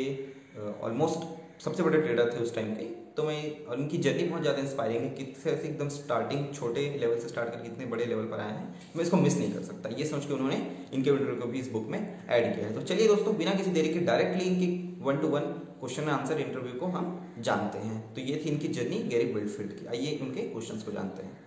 ऑलमोस्ट 0.82 1.26
सबसे 1.60 1.82
बड़े 1.82 1.98
ट्रेडर 1.98 2.32
थे 2.32 2.42
उस 2.42 2.54
टाइम 2.54 2.74
के। 2.74 2.84
तो 3.16 3.22
मैं 3.22 3.66
और 3.66 3.78
उनकी 3.78 3.98
जर्नी 3.98 4.22
बहुत 4.24 4.42
ज़्यादा 4.42 4.62
इंस्पायरिंग 4.62 5.02
है 5.02 5.08
कितने 5.10 5.52
ऐसे 5.52 5.68
एकदम 5.68 5.88
स्टार्टिंग 5.90 6.46
छोटे 6.54 6.88
लेवल 7.00 7.18
से 7.18 7.28
स्टार्ट 7.28 7.50
करके 7.50 7.68
इतने 7.68 7.86
बड़े 7.86 8.06
लेवल 8.06 8.24
पर 8.26 8.40
आए 8.40 8.52
हैं, 8.52 8.74
मैं 8.96 9.04
इसको 9.04 9.16
मिस 9.16 9.36
नहीं 9.38 9.52
कर 9.52 9.62
सकता। 9.64 9.88
ये 9.90 10.06
सोच 10.06 10.26
के 10.26 10.34
उन्होंने 10.34 10.56
इनके 10.92 11.10
वीडियो 11.10 11.36
को 11.36 11.46
भी 11.48 11.60
इस 11.60 11.70
बुक 11.72 11.86
में 11.88 11.98
ऐड 11.98 12.54
किया 12.54 12.66
है। 12.66 12.74
तो 12.74 12.82
चलिए 12.82 13.06
दोस्तों, 13.08 13.36
बिना 13.36 13.54
किसी 13.54 13.70
देरी 13.70 13.92
के 13.94 14.00
डायरेक्टली 14.02 14.44
इनकी 14.44 14.98
one 15.02 15.18
to 15.18 15.28
one 15.28 15.52
question 15.80 16.08
answer 16.10 16.40
interview 16.40 16.74
को 16.80 16.86
हम 16.88 17.06
जानते 17.40 17.78
हैं। 17.78 18.14
तो 18.14 18.20
ये 18.22 18.42
थी 18.44 18.50
इनकी 18.50 18.68
जर्नी 18.70 18.98
गैरी 19.08 19.32
बिल्डफील्ड 19.32 19.72
की। 19.72 19.86
आइए 19.88 20.18
उनके 20.22 20.42
क्वेश्चन 20.42 20.80
को 20.80 20.92
जानते 20.92 21.22
हैं। 21.22 21.38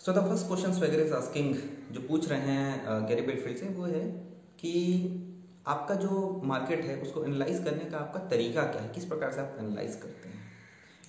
सो 0.00 0.12
द 0.12 0.26
फ़र्स्ट 0.28 0.46
क्वेश्चन 0.46 0.80
वगैरह 0.82 1.16
आस्किंग 1.16 1.54
जो 1.92 2.00
पूछ 2.02 2.28
रहे 2.28 2.40
हैं 2.40 3.06
गैरी 3.08 3.22
बिल्डफील्ड 3.22 3.56
से, 3.58 3.66
वो 3.68 3.84
है 3.86 4.00
कि 4.60 4.72
आपका 5.66 5.94
जो 5.94 6.40
मार्केट 6.44 6.84
है, 6.84 6.96
उसको 6.96 7.24
एनालाइज 7.24 7.64
करने 7.64 7.84
का 7.84 7.98
आपका 7.98 8.20
तरीका 8.28 8.64
क्या 8.64 8.82
है? 8.82 8.88
किस 8.88 9.04
प्रकार 9.04 9.32
से 9.32 9.40
आप 9.40 9.56
एनालाइज 9.60 9.96
करते 9.96 10.28
हैं? 10.28 10.46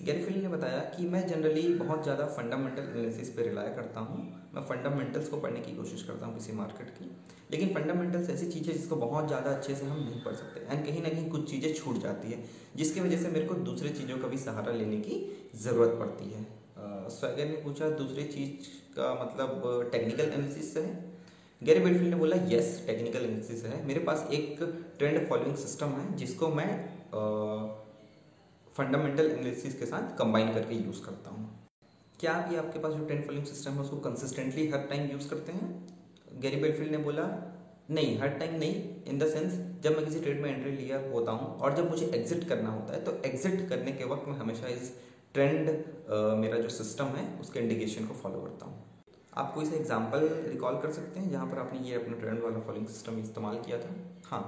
गैरीफिल 0.02 0.40
ने 0.42 0.48
बताया 0.48 0.78
कि 0.90 1.06
मैं 1.06 1.26
जनरली 1.26 1.66
बहुत 1.74 2.02
ज़्यादा 2.02 2.26
फंडामेंटल 2.26 2.82
एनालिसिस 2.82 3.30
पे 3.30 3.42
रिलाय 3.42 3.68
करता 3.70 4.00
हूँ। 4.00 4.18
मैं 4.54 4.62
फंडामेंटल्स 4.62 5.28
को 5.28 5.36
पढ़ने 5.36 5.60
की 5.60 5.74
कोशिश 5.74 6.02
करता 6.02 6.26
हूँ 6.26 6.34
किसी 6.34 6.52
मार्केट 6.52 6.90
की। 6.90 7.10
लेकिन 7.50 7.74
फंडामेंटल्स 7.74 8.30
ऐसी 8.30 8.46
चीज़ 8.46 8.68
है 8.68 8.74
जिसको 8.74 8.96
बहुत 8.96 9.26
ज़्यादा 9.26 9.50
अच्छे 9.50 9.74
से 9.74 9.86
हम 9.86 9.98
नहीं 9.98 10.22
पढ़ 10.24 10.34
सकते। 10.34 10.60
एंड 10.60 10.84
कहीं 10.86 11.02
ना 11.02 11.08
कहीं 11.08 11.28
कुछ 11.30 11.50
चीज़ें 11.50 11.74
छूट 11.74 11.98
जाती 11.98 12.30
है, 12.30 12.42
जिसकी 12.76 13.00
वजह 13.00 13.22
से 13.22 13.28
मेरे 13.28 13.46
को 13.46 13.54
दूसरी 13.54 13.88
चीज़ों 13.90 14.18
का 14.18 14.28
भी 14.28 14.38
सहारा 14.38 14.72
लेने 14.72 14.96
की 14.98 15.50
ज़रूरत 15.56 15.96
पड़ती 16.00 16.30
है। 16.30 16.46
स्वैगर 17.10 17.44
ने 17.44 17.56
पूछा 17.62 17.88
दूसरी 17.96 18.24
चीज़ 18.24 18.68
का 18.96 19.12
मतलब 19.14 19.88
टेक्निकल 19.92 20.24
एनालिसिस 20.24 20.76
है 20.76 21.09
गैरी 21.62 21.80
बेडफील्ड 21.80 22.08
ने 22.10 22.16
बोला 22.16 22.36
यस 22.48 22.68
टेक्निकल 22.86 23.24
एनालिसिस 23.24 23.64
है। 23.64 23.84
मेरे 23.86 24.00
पास 24.00 24.28
एक 24.32 24.58
ट्रेंड 24.98 25.28
फॉलोइंग 25.28 25.56
सिस्टम 25.56 25.88
है 25.90 26.16
जिसको 26.16 26.48
मैं 26.50 26.68
फंडामेंटल 28.76 29.26
एनालिसिस 29.26 29.78
के 29.78 29.86
साथ 29.86 30.16
कंबाइन 30.18 30.52
करके 30.54 30.74
यूज़ 30.76 31.02
करता 31.04 31.30
हूँ। 31.30 31.48
क्या 32.20 32.32
आप 32.32 32.52
ये 32.52 32.58
आपके 32.58 32.78
पास 32.78 32.92
जो 32.92 33.04
ट्रेंड 33.06 33.24
फॉलोइंग 33.24 33.46
सिस्टम 33.46 33.72
है 33.72 33.80
उसको 33.80 33.96
कंसिस्टेंटली 34.08 34.68
हर 34.70 34.86
टाइम 34.90 35.10
यूज़ 35.10 35.28
करते 35.30 35.52
हैं? 35.52 35.68
गैरी 36.40 36.56
बेडफील्ड 36.56 36.90
ने 36.92 36.98
बोला 36.98 37.28
नहीं 37.90 38.18
हर 38.18 38.28
टाइम 38.38 38.58
नहीं 38.58 38.82
इन 39.04 39.18
द 39.18 39.28
सेंस 39.28 39.60
जब 39.84 39.96
मैं 39.96 40.04
किसी 40.04 40.20
ट्रेड 40.20 40.40
में 40.42 40.50
एंट्री 40.50 40.72
लिया 40.72 41.00
होता 41.12 41.32
हूँ 41.32 41.56
और 41.58 41.76
जब 41.76 41.90
मुझे 41.90 42.06
एग्जिट 42.14 42.48
करना 42.48 42.70
होता 42.70 42.94
है 42.94 43.04
तो 43.04 43.20
एग्जिट 43.28 43.68
करने 43.68 43.92
के 43.92 44.04
वक्त 44.12 44.28
मैं 44.28 44.36
हमेशा 44.38 44.68
इस 44.68 44.92
ट्रेंड 45.34 45.68
uh, 45.68 46.36
मेरा 46.36 46.58
जो 46.58 46.68
सिस्टम 46.70 47.16
है 47.16 47.26
उसके 47.40 47.60
इंडिकेशन 47.60 48.06
को 48.06 48.14
फॉलो 48.14 48.40
करता 48.40 48.66
हूँ। 48.66 48.89
आप 49.32 49.52
कोई 49.54 49.64
सा 49.64 49.76
एग्ज़ाम्पल 49.76 50.28
रिकॉल 50.46 50.80
कर 50.82 50.90
सकते 50.92 51.20
हैं, 51.20 51.30
जहाँ 51.30 51.46
पर 51.46 51.58
आपने 51.58 51.78
ये 51.80 51.94
अपना 51.96 52.16
ट्रेंड 52.16 52.42
वाला 52.42 52.60
फॉलोइंग 52.60 52.86
सिस्टम 52.88 53.18
इस्तेमाल 53.18 53.56
किया 53.66 53.78
था। 53.78 53.94
हाँ। 54.26 54.42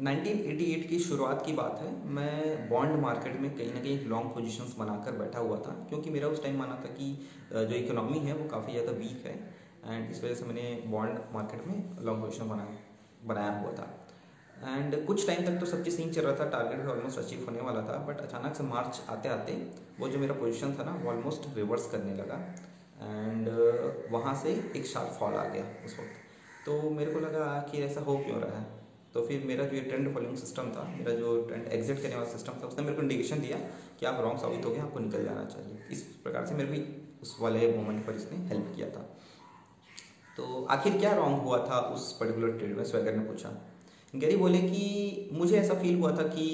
1988 0.00 0.86
की 0.88 0.98
शुरुआत 1.00 1.44
की 1.46 1.52
बात 1.52 1.80
है। 1.82 1.90
मैं 2.10 2.68
बॉन्ड 2.68 3.00
मार्केट 3.00 3.40
में 3.40 3.50
कहीं 3.50 3.72
ना 3.74 3.80
कहीं 3.80 4.06
लॉन्ग 4.06 4.30
पोजीशंस 4.34 4.74
बनाकर 4.78 5.12
बैठा 5.18 5.40
हुआ 5.40 5.58
था, 5.58 5.72
क्योंकि 5.88 6.10
मेरा 6.10 6.28
उस 6.28 6.42
टाइम 6.42 6.58
माना 6.58 6.74
था 6.84 6.92
कि 6.92 7.10
जो 7.52 7.74
इकोनॉमी 7.76 8.18
है 8.20 8.34
वो 8.34 8.48
काफ़ी 8.50 8.72
ज़्यादा 8.72 8.92
वीक 8.98 9.26
है 9.26 9.34
एंड 9.84 10.10
इस 10.10 10.24
वजह 10.24 10.34
से 10.34 10.44
मैंने 10.46 10.82
बॉन्ड 10.88 11.18
मार्केट 11.34 11.66
में 11.66 12.04
लॉन्ग 12.04 12.22
पोजिशन 12.22 12.48
बनाया 12.48 12.78
बनाया 13.24 13.60
हुआ 13.60 13.72
था। 13.72 13.88
एंड 14.68 15.04
कुछ 15.06 15.26
टाइम 15.26 15.46
तक 15.46 15.58
तो 15.60 15.66
सब 15.66 15.84
चीज़ 15.84 15.96
सही 15.96 16.10
चल 16.10 16.22
रहा 16.22 16.34
था 16.36 16.48
टारगेट 16.50 16.80
भी 16.80 16.90
ऑलमोस्ट 16.90 17.18
अचीव 17.18 17.44
होने 17.46 17.60
वाला 17.62 17.80
था 17.82 17.96
बट 18.06 18.20
अचानक 18.20 18.54
से 18.56 18.64
मार्च 18.64 19.00
आते 19.10 19.28
आते 19.28 19.62
वो 19.98 20.08
जो 20.08 20.18
मेरा 20.18 20.34
पोजिशन 20.34 20.74
था 20.78 20.84
ना, 20.84 20.92
वो 20.94 21.10
ऑलमोस्ट 21.10 21.56
रिवर्स 21.56 21.90
करने 21.90 22.14
लगा। 22.16 22.38
एंड 23.02 23.48
uh, 23.48 24.12
वहाँ 24.12 24.34
से 24.42 24.50
एक 24.76 24.86
शार्प 24.86 25.16
फॉल 25.18 25.34
आ 25.34 25.44
गया 25.46 25.64
उस 25.86 25.98
वक्त। 25.98 26.66
तो 26.66 26.90
मेरे 26.90 27.12
को 27.12 27.20
लगा 27.20 27.46
कि 27.70 27.82
ऐसा 27.82 28.00
हो 28.00 28.16
क्यों 28.18 28.40
रहा 28.40 28.58
है? 28.58 28.66
तो 29.14 29.22
फिर 29.26 29.44
मेरा 29.46 29.64
जो 29.64 29.76
ये 29.76 29.80
ट्रेंड 29.82 30.12
फॉलोइंग 30.14 30.36
सिस्टम 30.36 30.70
था 30.70 30.82
मेरा 30.88 31.12
जो 31.14 31.40
ट्रेंड 31.42 31.66
एग्जिट 31.68 32.02
करने 32.02 32.14
वाला 32.14 32.28
सिस्टम 32.28 32.52
था 32.62 32.66
उसने 32.66 32.84
मेरे 32.84 32.96
को 32.96 33.02
इंडिकेशन 33.02 33.40
दिया 33.40 33.56
कि 34.00 34.06
आप 34.06 34.20
रॉन्ग 34.20 34.38
साबित 34.38 34.64
हो 34.64 34.70
गए 34.70 34.80
आपको 34.80 34.98
निकल 34.98 35.24
जाना 35.24 35.44
चाहिए। 35.46 35.78
इस 35.90 36.02
प्रकार 36.22 36.46
से 36.46 36.54
मेरे 36.54 36.78
को 36.78 37.20
उस 37.22 37.36
वाले 37.40 37.68
मोमेंट 37.76 38.04
पर 38.06 38.14
इसने 38.14 38.38
हेल्प 38.48 38.72
किया 38.76 38.88
था। 38.90 39.02
तो 40.36 40.64
आखिर 40.70 40.98
क्या 40.98 41.12
रॉन्ग 41.14 41.42
हुआ 41.42 41.58
था 41.66 41.80
उस 41.94 42.12
पर्टिकुलर 42.20 42.56
ट्रेड 42.58 42.76
में? 42.76 42.84
स्वेगर 42.84 43.16
ने 43.16 43.24
पूछा। 43.24 43.50
गैरी 44.14 44.36
बोले 44.36 44.58
कि 44.60 45.28
मुझे 45.32 45.56
ऐसा 45.56 45.74
फील 45.74 45.98
हुआ 45.98 46.16
था 46.16 46.22
कि 46.28 46.46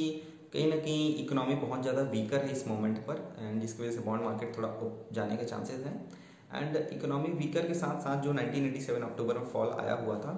कहीं 0.53 0.69
ना 0.71 0.77
कहीं 0.77 1.15
इकोनॉमी 1.25 1.55
बहुत 1.57 1.83
ज़्यादा 1.83 2.03
वीकर 2.11 2.45
है 2.45 2.53
इस 2.53 2.67
मोमेंट 2.69 2.99
पर 3.07 3.17
एंड 3.39 3.61
जिसकी 3.61 3.83
वजह 3.83 3.93
से 3.93 4.01
बॉन्ड 4.01 4.23
मार्केट 4.25 4.57
थोड़ा 4.57 4.69
जाने 5.13 5.37
के 5.37 5.45
चांसेस 5.45 5.85
हैं। 5.87 5.97
एंड 6.51 6.77
इकोनॉमी 6.77 7.29
वीकर 7.35 7.67
के 7.67 7.75
साथ 7.75 8.01
साथ 8.01 8.23
जो 8.23 8.33
1987 8.33 9.03
अक्टूबर 9.03 9.39
में 9.39 9.47
फॉल 9.47 9.71
आया 9.81 9.95
हुआ 9.97 10.19
था 10.19 10.33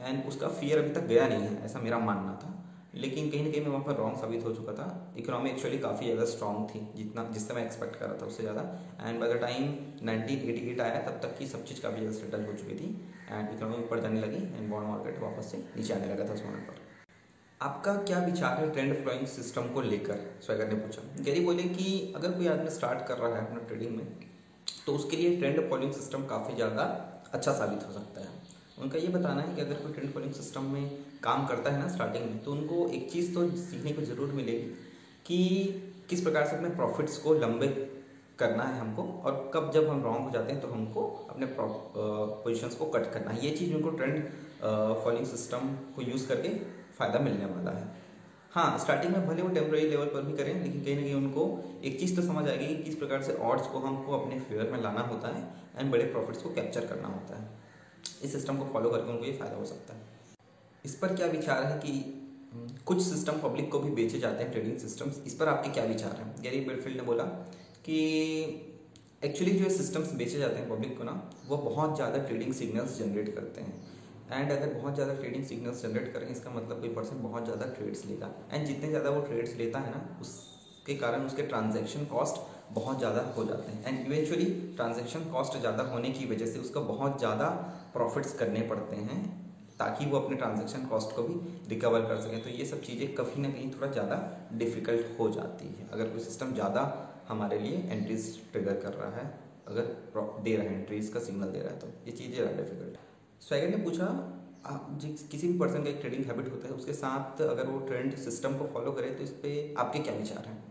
एंड 0.00 0.26
उसका 0.28 0.48
फियर 0.50 0.78
अभी 0.78 0.90
तक 0.90 1.06
गया 1.06 1.26
नहीं 1.28 1.42
है, 1.42 1.64
ऐसा 1.64 1.80
मेरा 1.80 1.98
मानना 2.00 2.38
था। 2.42 2.52
लेकिन 2.96 3.30
कहीं 3.30 3.44
ना 3.44 3.50
कहीं 3.50 3.60
मैं 3.62 3.70
वहाँ 3.70 3.84
पर 3.84 3.96
रॉन्ग 3.96 4.16
साबित 4.16 4.44
हो 4.44 4.52
चुका 4.54 4.72
था। 4.72 5.14
इकोनॉमी 5.18 5.50
एक्चुअली 5.50 5.78
काफ़ी 5.78 6.06
ज़्यादा 6.06 6.24
स्ट्रॉन्ग 6.26 6.68
थी, 6.68 6.80
जितना, 6.96 7.24
जिससे 7.32 7.54
मैं 7.54 7.64
एक्सपेक्ट 7.64 7.96
कर 7.96 8.06
रहा 8.06 8.16
था 8.20 8.26
उससे 8.26 8.42
ज़्यादा। 8.42 8.62
एंड 9.00 9.20
बाय 9.20 9.32
द 9.32 9.40
टाइम 9.40 9.66
1988 10.02 10.80
आया, 10.80 11.00
तब 11.00 11.18
तक 11.22 11.36
की 11.38 11.46
सब 11.46 11.64
चीज़ 11.64 11.82
काफ़ी 11.82 12.00
ज़्यादा 12.00 12.16
सेटल 12.18 12.44
हो 12.44 12.52
चुकी 12.52 12.74
थी। 12.74 12.88
एंड 13.30 13.50
इकोनॉमी 13.54 13.82
ऊपर 13.84 14.00
जाने 14.00 14.20
लगी 14.20 14.36
एंड 14.36 14.70
बॉन्ड 14.70 14.88
मार्केट 14.88 15.18
वापस 15.22 15.50
से 15.52 15.58
नीचे 15.76 15.94
आने 15.94 16.06
लगा 16.06 16.28
था 16.28 16.32
उस 16.32 16.44
मोमेंट 16.44 16.66
पर। 16.68 16.84
आपका 17.60 17.94
क्या 18.02 18.18
विचार 18.20 18.58
है 18.60 18.70
ट्रेंड 18.72 18.94
फ्लोइंग 19.02 19.26
सिस्टम 19.28 19.68
को 19.74 19.80
लेकर? 19.82 20.24
स्वैगर 20.46 20.68
ने 20.68 20.74
पूछा। 20.76 21.02
गैरी 21.20 21.44
बोले 21.44 21.62
कि 21.74 22.12
अगर 22.16 22.32
कोई 22.32 22.46
आदमी 22.48 22.70
स्टार्ट 22.70 23.06
कर 23.08 23.18
रहा 23.18 23.36
है 23.36 23.46
अपना 23.46 23.66
ट्रेडिंग 23.68 23.96
में 23.96 24.06
तो 24.86 24.92
उसके 24.92 25.16
लिए 25.16 25.36
ट्रेंड 25.38 25.68
फॉलोइंग 25.70 25.92
सिस्टम 25.92 26.26
काफ़ी 26.26 26.54
ज़्यादा 26.54 26.82
अच्छा 27.32 27.52
साबित 27.52 27.86
हो 27.86 27.92
सकता 27.92 28.20
है। 28.20 28.28
उनका 28.78 28.98
ये 28.98 29.08
बताना 29.08 29.42
है 29.42 29.54
कि 29.54 29.60
अगर 29.60 29.74
कोई 29.74 29.92
ट्रेंड 29.92 30.12
फॉलोइंग 30.12 30.32
सिस्टम 30.34 30.64
में 30.72 30.90
काम 31.22 31.46
करता 31.46 31.70
है 31.70 31.78
ना 31.78 31.88
स्टार्टिंग 31.88 32.24
में 32.24 32.42
तो 32.44 32.52
उनको 32.52 32.86
एक 32.90 33.10
चीज़ 33.12 33.32
तो 33.34 33.48
सीखने 33.58 33.92
को 33.92 34.02
ज़रूर 34.04 34.32
मिलेगी 34.32 34.68
कि 35.26 35.38
किस 36.10 36.20
प्रकार 36.20 36.46
से 36.46 36.56
अपने 36.56 36.68
प्रॉफिट्स 36.76 37.18
को 37.18 37.34
लंबे 37.34 37.68
करना 38.38 38.62
है 38.62 38.78
हमको 38.78 39.02
और 39.24 39.50
कब 39.54 39.70
जब 39.74 39.88
हम 39.88 40.02
रॉन्ग 40.04 40.24
हो 40.24 40.30
जाते 40.30 40.52
हैं 40.52 40.60
तो 40.62 40.68
हमको 40.68 41.04
अपने 41.30 41.46
पोजिशंस 41.58 42.74
को 42.74 42.86
कट 42.86 43.12
करना 43.12 43.30
है। 43.30 43.44
ये 43.44 43.50
चीज़ 43.50 43.74
उनको 43.74 43.90
ट्रेंड 43.90 44.22
फॉलोइंग 44.60 45.26
सिस्टम 45.26 45.68
को 45.96 46.02
यूज़ 46.02 46.26
करके 46.28 46.48
फ़ायदा 46.98 47.18
मिलने 47.20 47.46
वाला 47.46 47.70
है। 47.70 47.95
हाँ 48.52 48.78
स्टार्टिंग 48.78 49.12
में 49.12 49.26
भले 49.26 49.42
वो 49.42 49.48
टेम्प्रेरी 49.54 49.88
लेवल 49.88 50.06
पर 50.06 50.22
भी 50.22 50.36
करें 50.36 50.62
लेकिन 50.62 50.84
कहीं 50.84 50.96
ना 50.96 51.02
कहीं 51.02 51.14
उनको 51.14 51.42
एक 51.84 51.98
चीज़ 52.00 52.14
तो 52.16 52.22
समझ 52.22 52.48
आएगी 52.48 52.66
कि 52.66 52.82
किस 52.82 52.94
प्रकार 52.94 53.22
से 53.22 53.32
ऑर्ड्स 53.44 53.66
को 53.66 53.78
हमको 53.78 54.12
अपने 54.12 54.38
फेवर 54.40 54.70
में 54.70 54.82
लाना 54.82 55.00
होता 55.04 55.28
है 55.28 55.42
एंड 55.78 55.90
बड़े 55.92 56.04
प्रॉफिट्स 56.04 56.42
को 56.42 56.50
कैप्चर 56.50 56.86
करना 56.86 57.08
होता 57.08 57.38
है। 57.38 57.48
इस 58.24 58.32
सिस्टम 58.32 58.58
को 58.58 58.64
फॉलो 58.64 58.90
करके 58.90 59.10
उनको 59.12 59.24
ये 59.24 59.32
फ़ायदा 59.32 59.56
हो 59.56 59.64
सकता 59.64 59.94
है। 59.94 60.00
इस 60.84 60.94
पर 60.94 61.14
क्या 61.14 61.26
विचार 61.26 61.64
है 61.64 61.78
कि 61.78 61.92
हम्म, 62.52 62.68
कुछ 62.86 63.02
सिस्टम 63.02 63.40
पब्लिक 63.40 63.70
को 63.72 63.78
भी 63.78 63.90
बेचे 63.92 64.18
जाते 64.18 64.42
हैं 64.44 64.52
ट्रेडिंग 64.52 64.78
सिस्टम्स 64.78 65.20
इस 65.26 65.34
पर 65.34 65.48
आपके 65.48 65.70
क्या 65.70 65.84
विचार 65.84 66.16
हैं? 66.16 66.34
गैरी 66.42 66.60
बेडफील्ड 66.60 66.96
ने 66.96 67.02
बोला 67.02 67.24
कि 67.84 67.98
एक्चुअली 69.24 69.58
जो 69.58 69.68
सिस्टम्स 69.70 70.12
बेचे 70.14 70.38
जाते 70.38 70.56
हैं 70.56 70.68
पब्लिक 70.70 70.96
को 70.98 71.04
ना 71.04 71.12
वो 71.46 71.56
बहुत 71.58 71.94
ज़्यादा 71.96 72.18
ट्रेडिंग 72.18 72.52
सिग्नल्स 72.54 72.98
जनरेट 72.98 73.34
करते 73.34 73.60
हैं। 73.60 73.95
एंड 74.32 74.50
अगर 74.52 74.72
बहुत 74.72 74.94
ज़्यादा 74.94 75.14
ट्रेडिंग 75.14 75.44
सिग्नल्स 75.44 75.82
जनरेट 75.82 76.12
करें, 76.12 76.28
इसका 76.28 76.50
मतलब 76.50 76.80
कोई 76.80 76.88
पर्सन 76.94 77.22
बहुत 77.22 77.44
ज़्यादा 77.44 77.66
ट्रेड्स 77.74 78.04
लेगा। 78.06 78.30
एंड 78.52 78.66
जितने 78.66 78.88
ज़्यादा 78.88 79.10
वो 79.10 79.20
ट्रेड्स 79.22 79.54
लेता 79.56 79.78
है 79.78 79.90
ना, 79.90 80.18
उसके 80.20 80.94
कारण 80.96 81.26
उसके 81.26 81.42
ट्रांजेक्शन 81.44 82.04
कॉस्ट 82.06 82.40
बहुत 82.74 82.98
ज़्यादा 82.98 83.20
हो 83.36 83.44
जाते 83.44 83.72
हैं। 83.72 83.86
एंड 83.86 84.06
इवेंचुअली 84.06 84.44
ट्रांजेक्शन 84.76 85.24
कॉस्ट 85.32 85.58
ज़्यादा 85.58 85.82
होने 85.90 86.10
की 86.10 86.26
वजह 86.26 86.46
से 86.46 86.58
उसको 86.58 86.80
बहुत 86.84 87.18
ज़्यादा 87.18 87.48
प्रॉफिट्स 87.92 88.38
करने 88.38 88.60
पड़ते 88.68 88.96
हैं, 88.98 89.20
ताकि 89.78 90.06
वो 90.06 90.18
अपने 90.18 90.36
ट्रांजेक्शन 90.36 90.86
कॉस्ट 90.86 91.16
को 91.16 91.22
भी 91.22 91.34
रिकवर 91.68 92.06
कर 92.06 92.20
सकें। 92.20 92.42
तो 92.42 92.50
ये 92.50 92.64
सब 92.66 92.82
चीज़ें 92.82 93.14
कभी 93.14 93.42
ना 93.42 93.48
कहीं 93.50 93.70
थोड़ा 93.72 93.90
ज़्यादा 93.92 94.20
डिफ़िकल्ट 94.54 95.18
हो 95.18 95.30
जाती 95.30 95.66
है। 95.70 95.88
अगर 95.92 96.08
कोई 96.08 96.20
सिस्टम 96.20 96.54
ज़्यादा 96.54 96.84
हमारे 97.28 97.58
लिए 97.58 97.82
एंट्रीज 97.90 98.28
ट्रिगर 98.52 98.80
कर 98.80 98.92
रहा 98.94 99.10
है, 99.10 99.26
अगर 99.68 99.82
दे 100.42 100.56
रहा 100.56 100.66
है 100.66 100.74
एंट्रीज 100.74 101.08
का 101.08 101.20
सिग्नल 101.20 101.48
दे 101.48 101.58
रहा 101.58 101.72
है 101.72 101.78
तो 101.78 101.86
ये 102.06 102.12
चीज़ें 102.12 102.34
ज़्यादा 102.34 102.56
डिफ़िकल्ट 102.56 102.96
स्वैगर 103.40 103.68
ने 103.68 103.84
पूछा, 103.84 104.04
आप 104.66 104.98
जिस, 105.00 105.28
किसी 105.28 105.48
भी 105.48 105.58
पर्सन 105.58 105.82
का 105.82 105.90
एक 105.90 105.98
ट्रेडिंग 106.00 106.24
हैबिट 106.24 106.50
होता 106.52 106.68
है, 106.68 106.74
उसके 106.74 106.92
साथ 106.92 107.42
अगर 107.42 107.66
वो 107.66 107.78
ट्रेंड 107.78 108.14
सिस्टम 108.14 108.56
को 108.58 108.66
फॉलो 108.66 108.92
करे 108.92 109.10
तो 109.10 109.22
इस 109.22 109.30
पर 109.30 109.74
आपके 109.78 109.98
क्या 109.98 110.14
विचार 110.14 110.48
हैं? 110.48 110.64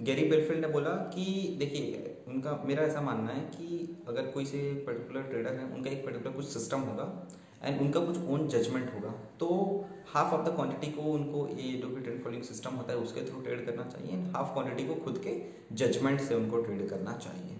गैरी 0.00 0.24
बेलफील्ड 0.24 0.60
ने 0.60 0.68
बोला 0.68 0.90
कि, 0.90 1.56
देखिए, 1.58 2.16
उनका, 2.28 2.62
मेरा 2.66 2.82
ऐसा 2.82 3.00
मानना 3.00 3.32
है 3.32 3.40
कि 3.40 3.96
अगर 4.08 4.26
कोई 4.26 4.44
से 4.44 4.74
पर्टिकुलर 4.74 5.22
ट्रेडर 5.22 5.54
है, 5.54 5.64
उनका 5.74 5.90
एक 5.90 6.04
पर्टिकुलर 6.06 6.36
कुछ 6.36 6.48
सिस्टम 6.48 6.80
होगा 6.80 7.28
एंड 7.64 7.80
उनका 7.80 8.00
कुछ 8.00 8.18
ओन 8.18 8.48
जजमेंट 8.48 8.94
होगा 8.94 9.10
तो 9.40 9.84
हाफ़ 10.08 10.34
ऑफ़ 10.34 10.48
द 10.48 10.54
क्वांटिटी 10.54 10.92
को 10.92 11.02
उनको 11.02 11.48
ये 11.48 11.72
जो 11.72 11.88
भी 11.88 12.02
ट्रेड 12.02 12.22
फॉलोइंग 12.24 12.44
सिस्टम 12.44 12.70
होता 12.70 12.92
है, 12.92 12.98
उसके 12.98 13.20
थ्रू 13.20 13.40
ट्रेड 13.40 13.66
करना 13.66 13.84
चाहिए 13.84 14.12
एंड 14.12 14.36
हाफ़ 14.36 14.52
क्वांटिटी 14.52 14.88
को 14.88 14.94
खुद 14.94 15.22
के 15.26 15.40
जजमेंट 15.76 16.20
से 16.20 16.34
उनको 16.34 16.62
ट्रेड 16.62 16.88
करना 16.88 17.16
चाहिए। 17.16 17.56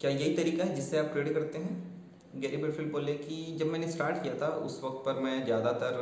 क्या 0.00 0.10
यही 0.10 0.36
तरीका 0.36 0.64
है 0.64 0.74
जिससे 0.74 0.98
आप 0.98 1.12
ट्रेड 1.12 1.34
करते 1.34 1.58
हैं? 1.58 1.93
गैरी 2.40 2.56
बर्फिल 2.56 2.90
बोले 2.90 3.14
कि 3.16 3.36
जब 3.58 3.66
मैंने 3.66 3.90
स्टार्ट 3.90 4.22
किया 4.22 4.34
था, 4.34 4.48
उस 4.66 4.80
वक्त 4.84 5.02
पर 5.06 5.20
मैं 5.22 5.44
ज़्यादातर 5.44 5.92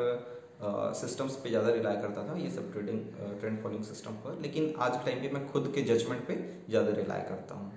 सिस्टम्स 0.97 1.37
पे 1.37 1.49
ज़्यादा 1.49 1.71
रिलाई 1.73 1.97
करता 1.97 2.23
था, 2.25 2.37
ये 2.39 2.51
सब 2.51 2.73
ट्रेडिंग 2.73 3.01
ट्रेंड 3.41 3.63
फॉलोइंग 3.63 3.85
सिस्टम 3.85 4.13
पर। 4.25 4.39
लेकिन 4.43 4.75
आज 4.79 4.97
के 4.97 5.05
टाइम 5.05 5.23
पे 5.23 5.29
मैं 5.35 5.47
खुद 5.49 5.73
के 5.75 5.83
जजमेंट 5.85 6.27
पे 6.27 6.35
ज़्यादा 6.69 6.93
रिलाई 6.97 7.21
करता 7.29 7.55
हूँ। 7.55 7.73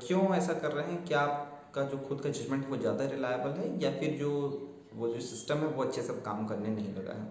क्यों 0.00 0.22
ऐसा 0.36 0.52
कर 0.54 0.72
रहे 0.72 0.86
हैं? 0.86 1.04
क्या 1.06 1.20
आपका 1.20 1.82
जो 1.84 1.98
खुद 1.98 2.20
का 2.20 2.30
जजमेंट 2.30 2.64
है 2.64 2.70
वो 2.70 2.76
ज़्यादा 2.76 3.06
रिलायबल 3.06 3.58
है? 3.60 3.66
या 3.82 3.90
फिर 3.98 4.16
जो, 4.18 4.30
वो 4.94 5.08
जो 5.08 5.20
सिस्टम 5.22 5.58
है, 5.58 5.66
वो 5.66 5.82
अच्छे 5.82 6.02
से 6.02 6.12
काम 6.26 6.46
करने 6.46 6.68
नहीं 6.70 6.94
लगा 6.94 7.12
है? 7.12 7.26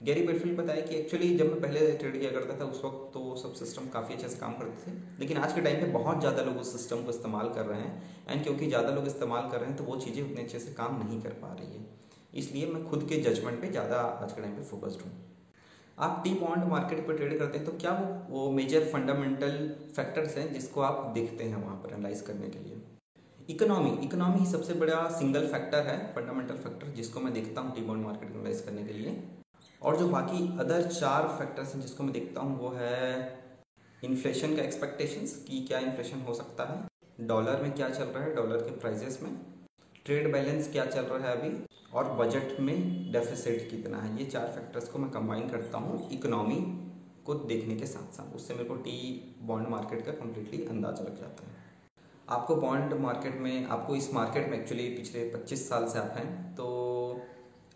गैरी 0.00 0.20
बेडफील्ड 0.22 0.56
बताया 0.58 0.80
कि 0.82 0.94
एक्चुअली 0.96 1.28
जब 1.36 1.46
मैं 1.46 1.60
पहले 1.60 1.80
ट्रेड 1.92 2.18
किया 2.18 2.30
करता 2.32 2.58
था, 2.60 2.64
उस 2.66 2.80
वक्त 2.84 3.10
तो 3.14 3.34
सब 3.36 3.54
सिस्टम 3.54 3.88
काफ़ी 3.88 4.14
अच्छे 4.14 4.28
से 4.28 4.38
काम 4.38 4.52
करते 4.54 4.90
थे। 4.90 4.94
लेकिन 5.20 5.38
आज 5.38 5.52
के 5.52 5.60
टाइम 5.60 5.80
पे 5.80 5.86
बहुत 5.92 6.20
ज़्यादा 6.20 6.42
लोग 6.42 6.56
उस 6.58 6.72
सिस्टम 6.72 7.02
को 7.04 7.10
इस्तेमाल 7.10 7.48
कर 7.54 7.66
रहे 7.66 7.80
हैं 7.80 8.02
एंड 8.28 8.42
क्योंकि 8.44 8.66
ज़्यादा 8.66 8.94
लोग 8.94 9.06
इस्तेमाल 9.06 9.50
कर 9.50 9.58
रहे 9.58 9.68
हैं 9.68 9.76
तो 9.78 9.84
वो 9.84 9.96
चीज़ें 9.96 10.22
उतने 10.22 10.42
अच्छे 10.42 10.58
से 10.58 10.72
काम 10.74 10.98
नहीं 10.98 11.20
कर 11.22 11.30
पा 11.40 11.52
रही 11.54 11.66
है। 11.68 11.84
इसलिए 12.34 12.66
मैं 12.66 12.84
खुद 12.84 13.06
के 13.08 13.16
जजमेंट 13.22 13.60
पे 13.60 13.68
ज़्यादा 13.70 13.96
आज 13.96 14.32
के 14.32 14.40
टाइम 14.40 14.54
पे 14.54 14.62
फोकस्ड 14.64 15.02
हूँ। 15.02 15.12
आप 15.98 16.20
टी 16.24 16.32
बॉन्ड 16.36 16.64
मार्केट 16.66 17.06
पर 17.06 17.16
ट्रेड 17.16 17.38
करते 17.38 17.58
हैं 17.58 17.66
तो 17.66 17.72
क्या 17.78 17.92
वो 17.94 18.06
वो 18.30 18.50
मेजर 18.52 18.84
फंडामेंटल 18.92 19.58
फैक्टर्स 19.96 20.36
हैं 20.36 20.52
जिसको 20.52 20.80
आप 20.82 21.10
देखते 21.14 21.44
हैं 21.44 21.62
वहाँ 21.64 21.76
पर 21.76 21.94
एनालाइज 21.94 22.20
करने 22.22 22.48
के 22.48 22.58
लिए? 22.58 22.80
इकोनॉमी 23.48 23.90
इकोनॉमी 24.04 24.46
सबसे 24.46 24.74
बड़ा 24.76 25.04
सिंगल 25.18 25.46
फैक्टर 25.48 25.86
है 25.86 25.98
फंडामेंटल 26.14 26.56
फैक्टर 26.58 26.94
जिसको 26.94 27.20
मैं 27.20 27.32
देखता 27.34 27.60
हूँ 27.60 27.74
टी 27.74 27.82
बॉन्ड 27.82 28.04
मार्केट 28.04 28.30
एनालाइज 28.30 28.60
करने 28.60 28.84
के 28.84 28.92
लिए। 28.94 29.16
और 29.82 29.96
जो 29.96 30.08
बाकी 30.08 30.38
अदर 30.60 30.82
चार 30.84 31.28
फैक्टर्स 31.38 31.74
हैं 31.74 31.80
जिसको 31.82 32.04
मैं 32.04 32.12
देखता 32.12 32.40
हूँ, 32.40 32.58
वो 32.58 32.68
है 32.70 33.38
इन्फ्लेशन 34.02 34.56
का 34.56 34.62
एक्सपेक्टेशंस 34.62 35.34
कि 35.48 35.60
क्या 35.68 35.78
इन्फ्लेशन 35.78 36.20
हो 36.20 36.34
सकता 36.34 36.64
है 36.64 37.26
डॉलर 37.26 37.62
में 37.62 37.72
क्या 37.72 37.88
चल 37.88 38.04
रहा 38.04 38.24
है 38.24 38.34
डॉलर 38.34 38.56
के 38.58 38.78
प्राइजेस 38.78 39.18
में 39.22 39.32
ट्रेड 40.06 40.30
बैलेंस 40.32 40.70
क्या 40.72 40.84
चल 40.86 41.02
रहा 41.02 41.28
है 41.28 41.36
अभी, 41.36 41.50
और 41.94 42.12
बजट 42.14 42.60
में 42.60 43.12
डेफिसिट 43.12 43.68
कितना 43.70 43.98
है। 43.98 44.18
ये 44.18 44.24
चार 44.26 44.46
फैक्टर्स 44.48 44.88
को 44.88 44.98
मैं 44.98 45.10
कंबाइन 45.10 45.48
करता 45.48 45.78
हूँ 45.78 46.08
इकोनॉमी 46.12 46.60
को 47.26 47.34
देखने 47.34 47.76
के 47.76 47.86
साथ 47.86 48.16
साथ 48.16 48.34
उससे 48.36 48.54
मेरे 48.54 48.68
को 48.68 48.74
टी 48.76 48.98
बॉन्ड 49.42 49.68
मार्केट 49.68 50.04
का 50.06 50.12
कम्प्लीटली 50.14 50.64
अंदाज़ा 50.66 51.04
लग 51.04 51.18
जाता 51.20 51.46
है। 51.46 51.58
आपको 52.28 52.56
बॉन्ड 52.56 52.94
मार्केट 53.00 53.40
में, 53.40 53.66
आपको 53.66 53.96
इस 53.96 54.12
मार्केट 54.14 54.48
में 54.48 54.58
एक्चुअली 54.58 54.88
पिछले 54.96 55.28
25 55.30 55.68
साल 55.68 55.86
से 55.88 55.98
आप 55.98 56.14
हैं 56.16 56.54
तो 56.54 56.68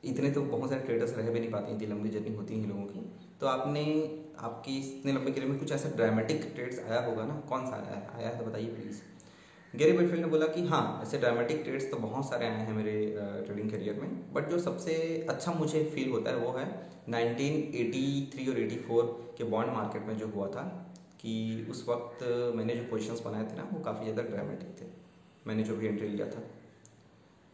इतने 0.07 0.31
तो 0.31 0.43
बहुत 0.43 0.71
सारे 0.71 0.83
ट्रेडर्स 0.83 1.17
रह 1.19 1.31
भी 1.31 1.41
नहीं 1.41 1.51
पाते 1.51 1.73
इतनी 1.73 1.87
लंबी 1.87 2.09
जर्नी 2.11 2.35
होती 2.35 2.55
है 2.55 2.69
लोगों 2.69 2.85
की। 2.85 3.01
तो 3.41 3.47
आपने, 3.47 3.83
आपकी 4.41 4.77
इतने 4.79 5.13
लंबे 5.13 5.31
करियर 5.31 5.51
में 5.51 5.59
कुछ 5.59 5.73
ऐसा 5.73 5.89
ड्रामेटिक 5.97 6.51
ट्रेड्स 6.55 6.79
आया 6.81 7.01
होगा 7.07 7.25
ना? 7.25 7.35
कौन 7.49 7.67
सा 7.67 7.77
आया? 7.79 8.01
आया 8.17 8.29
है 8.29 8.39
तो 8.39 8.45
बताइए 8.45 8.67
प्लीज़ 8.69 9.01
गेरी 9.75 9.93
बेटफील्ड 9.93 10.23
ने 10.23 10.29
बोला 10.29 10.47
कि 10.47 10.65
हाँ 10.67 11.01
ऐसे 11.03 11.19
ड्रामेटिक 11.19 11.63
ट्रेड्स 11.65 11.91
तो 11.91 11.97
बहुत 11.99 12.29
सारे 12.29 12.47
आए 12.47 12.67
हैं 12.67 12.75
मेरे 12.75 12.93
ट्रेडिंग 13.47 13.71
करियर 13.71 14.01
में। 14.01 14.11
बट 14.35 14.49
जो 14.51 14.59
सबसे 14.61 14.95
अच्छा 15.31 15.53
मुझे 15.53 15.85
फील 15.95 16.11
होता 16.11 16.31
है 16.31 16.37
वो 16.37 16.53
है 16.53 16.67
1983 17.09 18.49
और 18.49 18.59
84 18.59 19.07
के 19.39 19.45
बॉन्ड 19.47 19.73
मार्केट 19.73 20.07
में 20.07 20.17
जो 20.19 20.29
हुआ 20.29 20.47
था, 20.49 20.63
कि 21.21 21.67
उस 21.71 21.85
वक्त 21.89 22.23
मैंने 22.57 22.75
जो 22.75 22.83
पोजीशंस 22.91 23.21
बनाए 23.23 23.45
थे 23.45 23.57
ना, 23.57 23.69
वो 23.73 23.81
काफ़ी 23.81 24.05
ज़्यादा 24.05 24.23
ड्रामेटिक 24.31 24.81
थे। 24.81 24.87
मैंने 25.47 25.63
जो 25.63 25.77
भी 25.77 25.87
एंट्री 25.87 26.09
लिया 26.09 26.27
था। 26.27 26.43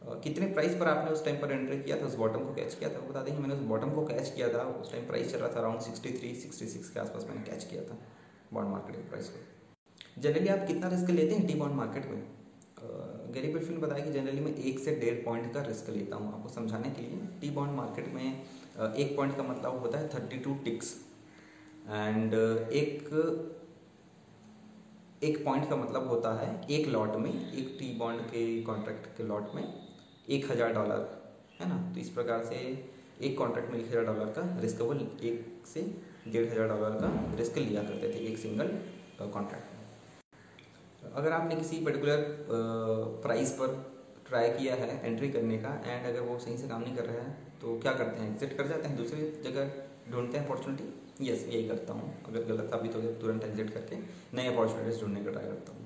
कितने 0.03 0.47
प्राइस 0.49 0.75
पर 0.77 0.89
आपने 0.89 1.11
उस 1.11 1.25
टाइम 1.25 1.37
पर 1.41 1.53
एंट्री 1.53 1.77
किया 1.79 1.97
था, 1.97 2.07
उस 2.07 2.15
बॉटम 2.17 2.45
को 2.45 2.55
कैच 2.55 2.75
किया 2.75 2.91
था? 2.91 3.01
बता 3.01 3.23
दें, 3.23 3.39
मैंने 3.39 3.55
उस 3.55 3.61
बॉटम 3.69 3.91
को 3.91 4.05
कैच 4.07 4.33
किया 4.37 4.49
था, 4.55 4.63
उस 4.81 4.93
टाइम 4.93 5.07
प्राइस 5.07 5.33
चल 5.33 5.39
रहा 5.39 5.49
था 5.49 5.59
around 5.61 5.81
sixty 5.83 6.13
three 6.13 6.35
sixty 6.37 6.67
six 6.69 6.91
के 6.91 7.01
आसपास 7.01 7.27
मैंने 7.29 7.43
कैच 7.43 7.65
किया 7.65 7.83
था 7.83 7.99
बॉन्ड 8.53 8.71
मार्केट 8.71 8.97
के 8.97 9.03
प्राइस 9.09 9.29
को। 9.29 10.21
जनरली 10.21 10.49
आप 10.49 10.67
कितना 10.67 10.89
रिस्क 10.89 11.11
लेते 11.11 11.35
हैं 11.35 11.47
टी 11.47 11.55
बॉन्ड 11.55 11.75
मार्केट 11.75 12.07
में 12.11 12.23
गरीब 13.35 13.53
बिल्फिल 13.55 13.75
ने 13.75 13.81
बताया 13.81 14.05
कि 14.05 14.13
जनरली 14.13 14.41
मैं 14.41 14.55
एक 14.55 14.79
से 14.79 14.95
डेढ़ 15.01 15.23
पॉइंट 15.25 15.53
का 15.55 15.63
रिस्क 15.63 15.91
लेता 15.91 16.17
हूँ 16.17 16.33
आपको 16.35 16.49
समझाने 16.49 16.91
के 16.91 17.03
लिए। 17.03 17.27
टी 17.41 17.51
बॉन्ड 17.51 17.73
मार्केट 17.75 18.09
में 18.15 18.25
एक 18.25 19.17
पॉइंट 19.17 19.37
का 19.37 19.43
मतलब 19.43 19.79
होता 19.81 19.99
है 19.99 20.09
थर्टी 20.15 20.39
टू 20.39 20.55
टिक्स 20.65 20.95
एंड 21.89 22.35
एक 22.35 23.09
एक 25.23 25.45
पॉइंट 25.45 25.69
का 25.71 25.77
मतलब 25.77 26.09
होता 26.09 26.33
है 26.35 26.49
एक 26.71 26.87
लॉट 26.89 27.17
में, 27.17 27.31
एक 27.31 27.77
टी 27.79 27.93
बॉन्ड 27.99 28.21
के 28.23 28.63
कॉन्ट्रैक्ट 28.63 29.07
के 29.17 29.25
लॉट 29.25 29.55
में। 29.55 29.63
एक 30.29 30.51
हज़ार 30.51 30.73
डॉलर, 30.73 31.09
है 31.61 31.69
ना? 31.69 31.77
तो 31.95 32.01
इस 32.01 32.09
प्रकार 32.11 32.45
से 32.45 32.57
एक 33.21 33.37
कॉन्ट्रैक्ट 33.39 33.71
में 33.71 33.79
एक 33.79 33.87
हज़ार 33.87 34.05
डॉलर 34.05 34.33
का 34.33 34.43
रिस्क 34.61 34.81
वो 34.81 34.95
एक 34.95 35.67
से 35.67 35.83
डेढ़ 36.29 36.47
हज़ार 36.47 36.69
डॉलर 36.69 36.99
का 37.01 37.37
रिस्क 37.39 37.59
लिया 37.59 37.83
करते 37.83 38.09
थे 38.09 38.27
एक 38.27 38.39
सिंगल 38.39 38.69
कॉन्ट्रैक्ट 39.21 39.73
में। 39.73 41.13
अगर 41.13 41.33
आपने 41.33 41.57
किसी 41.57 41.81
पर्टिकुलर 41.85 42.25
प्राइस 43.23 43.53
पर 43.53 43.75
ट्राई 44.29 44.51
किया 44.51 44.75
है 44.77 45.01
एंट्री 45.05 45.29
करने 45.31 45.59
का 45.59 45.75
एंड 45.85 46.07
अगर 46.07 46.21
वो 46.21 46.39
सही 46.39 46.57
से 46.57 46.69
काम 46.69 46.83
नहीं 46.83 46.97
कर 46.97 47.05
रहा 47.05 47.23
है 47.23 47.37
तो 47.61 47.79
क्या 47.81 47.93
करते 47.95 48.21
हैं? 48.21 48.31
एग्जिट 48.31 48.57
कर 48.59 48.67
जाते 48.69 48.89
हैं 48.89 48.97
दूसरी 48.97 49.21
जगह, 49.45 49.71
ढूंढते 50.11 50.39
हैं 50.39 50.45
अपॉर्चुनिटी 50.45 51.29
यस 51.31 51.45
यही 51.47 51.69
करता 51.69 51.93
हूँ। 51.93 52.13
अगर 52.29 52.45
गलत 52.45 52.71
साबित 52.71 52.95
हो 52.95 53.01
गया, 53.01 53.13
तुरंत 53.21 53.45
एग्जिट 53.45 53.71
करके 53.71 53.97
नई 54.37 54.47
अपॉर्चुनिटीज़ 54.47 55.01
ढूँढने 55.01 55.25
का 55.25 55.31
ट्राई 55.31 55.47
करता 55.47 55.73
हूँ। 55.73 55.80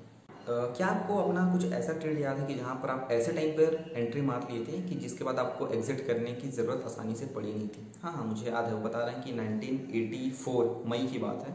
क्या 0.47 0.87
आपको 0.87 1.15
अपना 1.17 1.43
कुछ 1.51 1.71
ऐसा 1.73 1.93
ट्रेड 1.93 2.19
याद 2.19 2.39
है 2.39 2.45
कि 2.47 2.55
जहाँ 2.55 2.75
पर 2.81 2.89
आप 2.89 3.07
ऐसे 3.11 3.31
टाइम 3.33 3.51
पर 3.51 3.93
एंट्री 3.95 4.21
मार 4.21 4.47
लिए 4.51 4.65
थे 4.65 4.81
कि 4.81 4.95
जिसके 4.97 5.23
बाद 5.23 5.39
आपको 5.39 5.67
एग्जिट 5.67 6.05
करने 6.07 6.33
की 6.33 6.49
ज़रूरत 6.51 6.83
आसानी 6.85 7.15
से 7.15 7.25
पड़ी 7.35 7.53
नहीं 7.53 7.67
थी? 7.67 7.85
हाँ 8.01 8.11
हाँ 8.13 8.25
मुझे 8.25 8.45
याद 8.47 8.65
है, 8.65 8.73
वो 8.73 8.81
बता 8.81 9.03
रहे 9.05 9.15
हैं 9.15 9.23
कि 9.23 9.31
1984 9.33 10.89
मई 10.89 11.07
की 11.07 11.19
बात 11.19 11.45
है। 11.47 11.53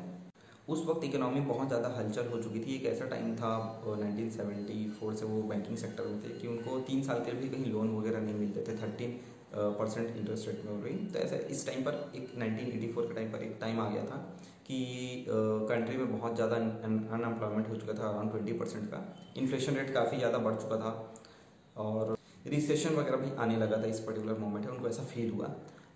उस 0.68 0.84
वक्त 0.86 1.04
इकोनॉमी 1.04 1.40
बहुत 1.42 1.68
ज़्यादा 1.68 1.88
हलचल 1.96 2.26
हो 2.28 2.42
चुकी 2.42 2.60
थी। 2.60 2.74
एक 2.74 2.84
ऐसा 2.86 3.06
टाइम 3.06 3.34
था 3.36 3.52
1974 3.86 5.14
से 5.14 5.26
वो 5.26 5.42
बैंकिंग 5.44 5.76
सेक्टर 5.78 6.04
में 6.06 6.20
थे 6.24 6.38
कि 6.40 6.48
उनको 6.48 6.78
तीन 6.88 7.02
साल 7.02 7.24
के 7.26 7.32
भी 7.32 7.48
कहीं 7.48 7.72
लोन 7.72 7.96
वगैरह 7.96 8.20
नहीं 8.20 8.34
मिलते 8.36 8.60
थे। 8.62 8.76
थर्टीन 8.82 9.18
परसेंट 9.54 10.16
इंटरेस्ट 10.16 10.48
रेट 10.48 10.64
में 10.64 10.72
हो 10.72 10.82
रही। 10.84 10.94
तो 11.06 11.18
ऐसा 11.18 11.36
इस 11.50 11.66
टाइम 11.66 11.82
पर 11.84 11.94
एक 12.16 12.28
1984 12.36 13.06
के 13.08 13.14
टाइम 13.14 13.32
पर 13.32 13.42
एक 13.44 13.56
टाइम 13.60 13.80
आ 13.80 13.88
गया 13.90 14.04
था। 14.04 14.18
कि 14.70 15.24
कंट्री 15.28 15.96
में 15.96 16.12
बहुत 16.12 16.34
ज़्यादा 16.34 16.56
अनएम्प्लॉयमेंट 16.56 17.68
हो 17.68 17.76
चुका 17.76 17.92
था 17.94 18.08
अराउंड 18.08 18.30
ट्वेंटी 18.30 18.52
परसेंट 18.54 18.86
का। 18.86 19.04
इन्फ्लेशन 19.36 19.74
रेट 19.74 19.92
काफ़ी 19.94 20.18
ज़्यादा 20.18 20.38
बढ़ 20.38 20.54
चुका 20.56 20.76
था 20.76 20.92
और 21.76 22.16
रिसेशन 22.46 22.94
वगैरह 22.94 23.16
भी 23.16 23.30
आने 23.38 23.56
लगा 23.58 23.82
था 23.82 23.86
इस 23.86 24.00
पर्टिकुलर 24.00 24.38
मोमेंट 24.38 24.66
में, 24.66 24.72
उनको 24.72 24.88
ऐसा 24.88 25.02
फील 25.04 25.30
हुआ। 25.30 25.50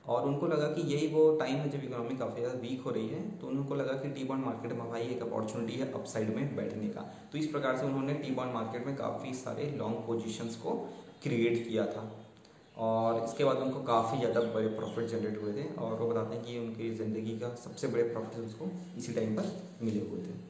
और 0.07 0.25
उनको 0.28 0.47
लगा 0.47 0.66
कि 0.69 0.83
यही 0.93 1.07
वो 1.07 1.21
टाइम 1.38 1.57
है 1.57 1.69
जब 1.71 1.85
इकोनॉमी 1.85 2.16
काफ़ी 2.16 2.40
ज़्यादा 2.40 2.59
वीक 2.61 2.81
हो 2.81 2.90
रही 2.90 3.09
है 3.09 3.21
तो 3.38 3.47
उनको 3.47 3.75
लगा 3.75 3.93
कि 3.93 4.09
टी 4.11 4.25
बॉन्ड 4.25 4.45
मार्केट 4.45 4.73
में 4.73 4.90
भाई 4.90 5.02
एक 5.04 5.23
अपॉर्चुनिटी 5.23 5.78
है 5.81 5.90
अपसाइड 5.93 6.35
में 6.37 6.57
बैठने 6.57 6.88
का। 6.88 7.09
तो 7.33 7.38
इस 7.38 7.47
प्रकार 7.47 7.76
से 7.76 7.87
उन्होंने 7.87 8.14
टी 8.16 8.35
बॉन्ड 8.35 8.54
मार्केट 8.54 8.87
में 8.87 8.97
काफ़ी 8.97 9.33
सारे 9.35 9.71
लॉन्ग 9.78 9.97
पोजिशंस 10.07 10.57
को 10.57 10.75
क्रिएट 11.23 11.66
किया 11.69 11.87
था। 11.87 12.02
और 12.76 13.23
इसके 13.25 13.45
बाद 13.45 13.57
उनको 13.57 13.83
काफ़ी 13.85 14.19
ज़्यादा 14.19 14.40
बड़े 14.54 14.69
प्रॉफिट 14.71 15.07
जनरेट 15.09 15.43
हुए 15.43 15.52
थे 15.52 15.69
और 15.76 15.99
वो 15.99 16.07
बताते 16.09 16.35
हैं 16.37 16.45
कि 16.45 16.59
उनकी 16.59 16.90
ज़िंदगी 16.95 17.38
का 17.38 17.54
सबसे 17.64 17.88
बड़े 17.88 18.02
प्रॉफिट 18.04 18.45
उसको 18.45 18.71
इसी 18.99 19.12
टाइम 19.12 19.37
पर 19.37 19.52
मिले 19.83 20.00
हुए 20.00 20.21
थे। 20.21 20.43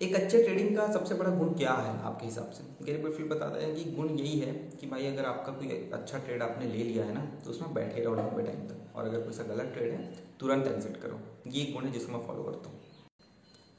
एक 0.00 0.14
अच्छे 0.14 0.42
ट्रेडिंग 0.42 0.76
का 0.76 0.86
सबसे 0.92 1.14
बड़ा 1.14 1.30
गुण 1.30 1.52
क्या 1.54 1.72
है 1.74 1.98
आपके 2.02 2.26
हिसाब 2.26 2.50
से? 2.50 2.64
गैरी 2.84 3.02
बेफिल 3.02 3.28
बताता 3.28 3.58
है 3.58 3.72
कि 3.74 3.84
गुण 3.92 4.10
यही 4.10 4.38
है 4.40 4.52
कि 4.80 4.86
भाई 4.86 5.06
अगर 5.06 5.24
आपका 5.24 5.52
कोई 5.52 5.68
अच्छा 5.92 6.18
ट्रेड 6.18 6.42
आपने 6.42 6.66
ले 6.66 6.84
लिया 6.84 7.04
है 7.04 7.14
ना 7.14 7.24
तो 7.44 7.50
उसमें 7.50 7.74
बैठे 7.74 8.02
रहो 8.02 8.14
लंबे 8.14 8.42
टाइम 8.42 8.66
तक। 8.68 8.96
और 8.96 9.04
अगर 9.04 9.20
कोई 9.20 9.32
सा 9.32 9.42
गलत 9.44 9.72
ट्रेड 9.74 9.92
है, 9.92 9.98
तुरंत 10.40 10.66
एग्जिट 10.66 10.96
करो। 10.96 11.20
ये 11.50 11.64
गुण 11.72 11.84
है 11.84 11.92
जिसको 11.92 12.12
मैं 12.12 12.26
फॉलो 12.26 12.42
करता 12.42 12.68
हूँ। 12.68 12.80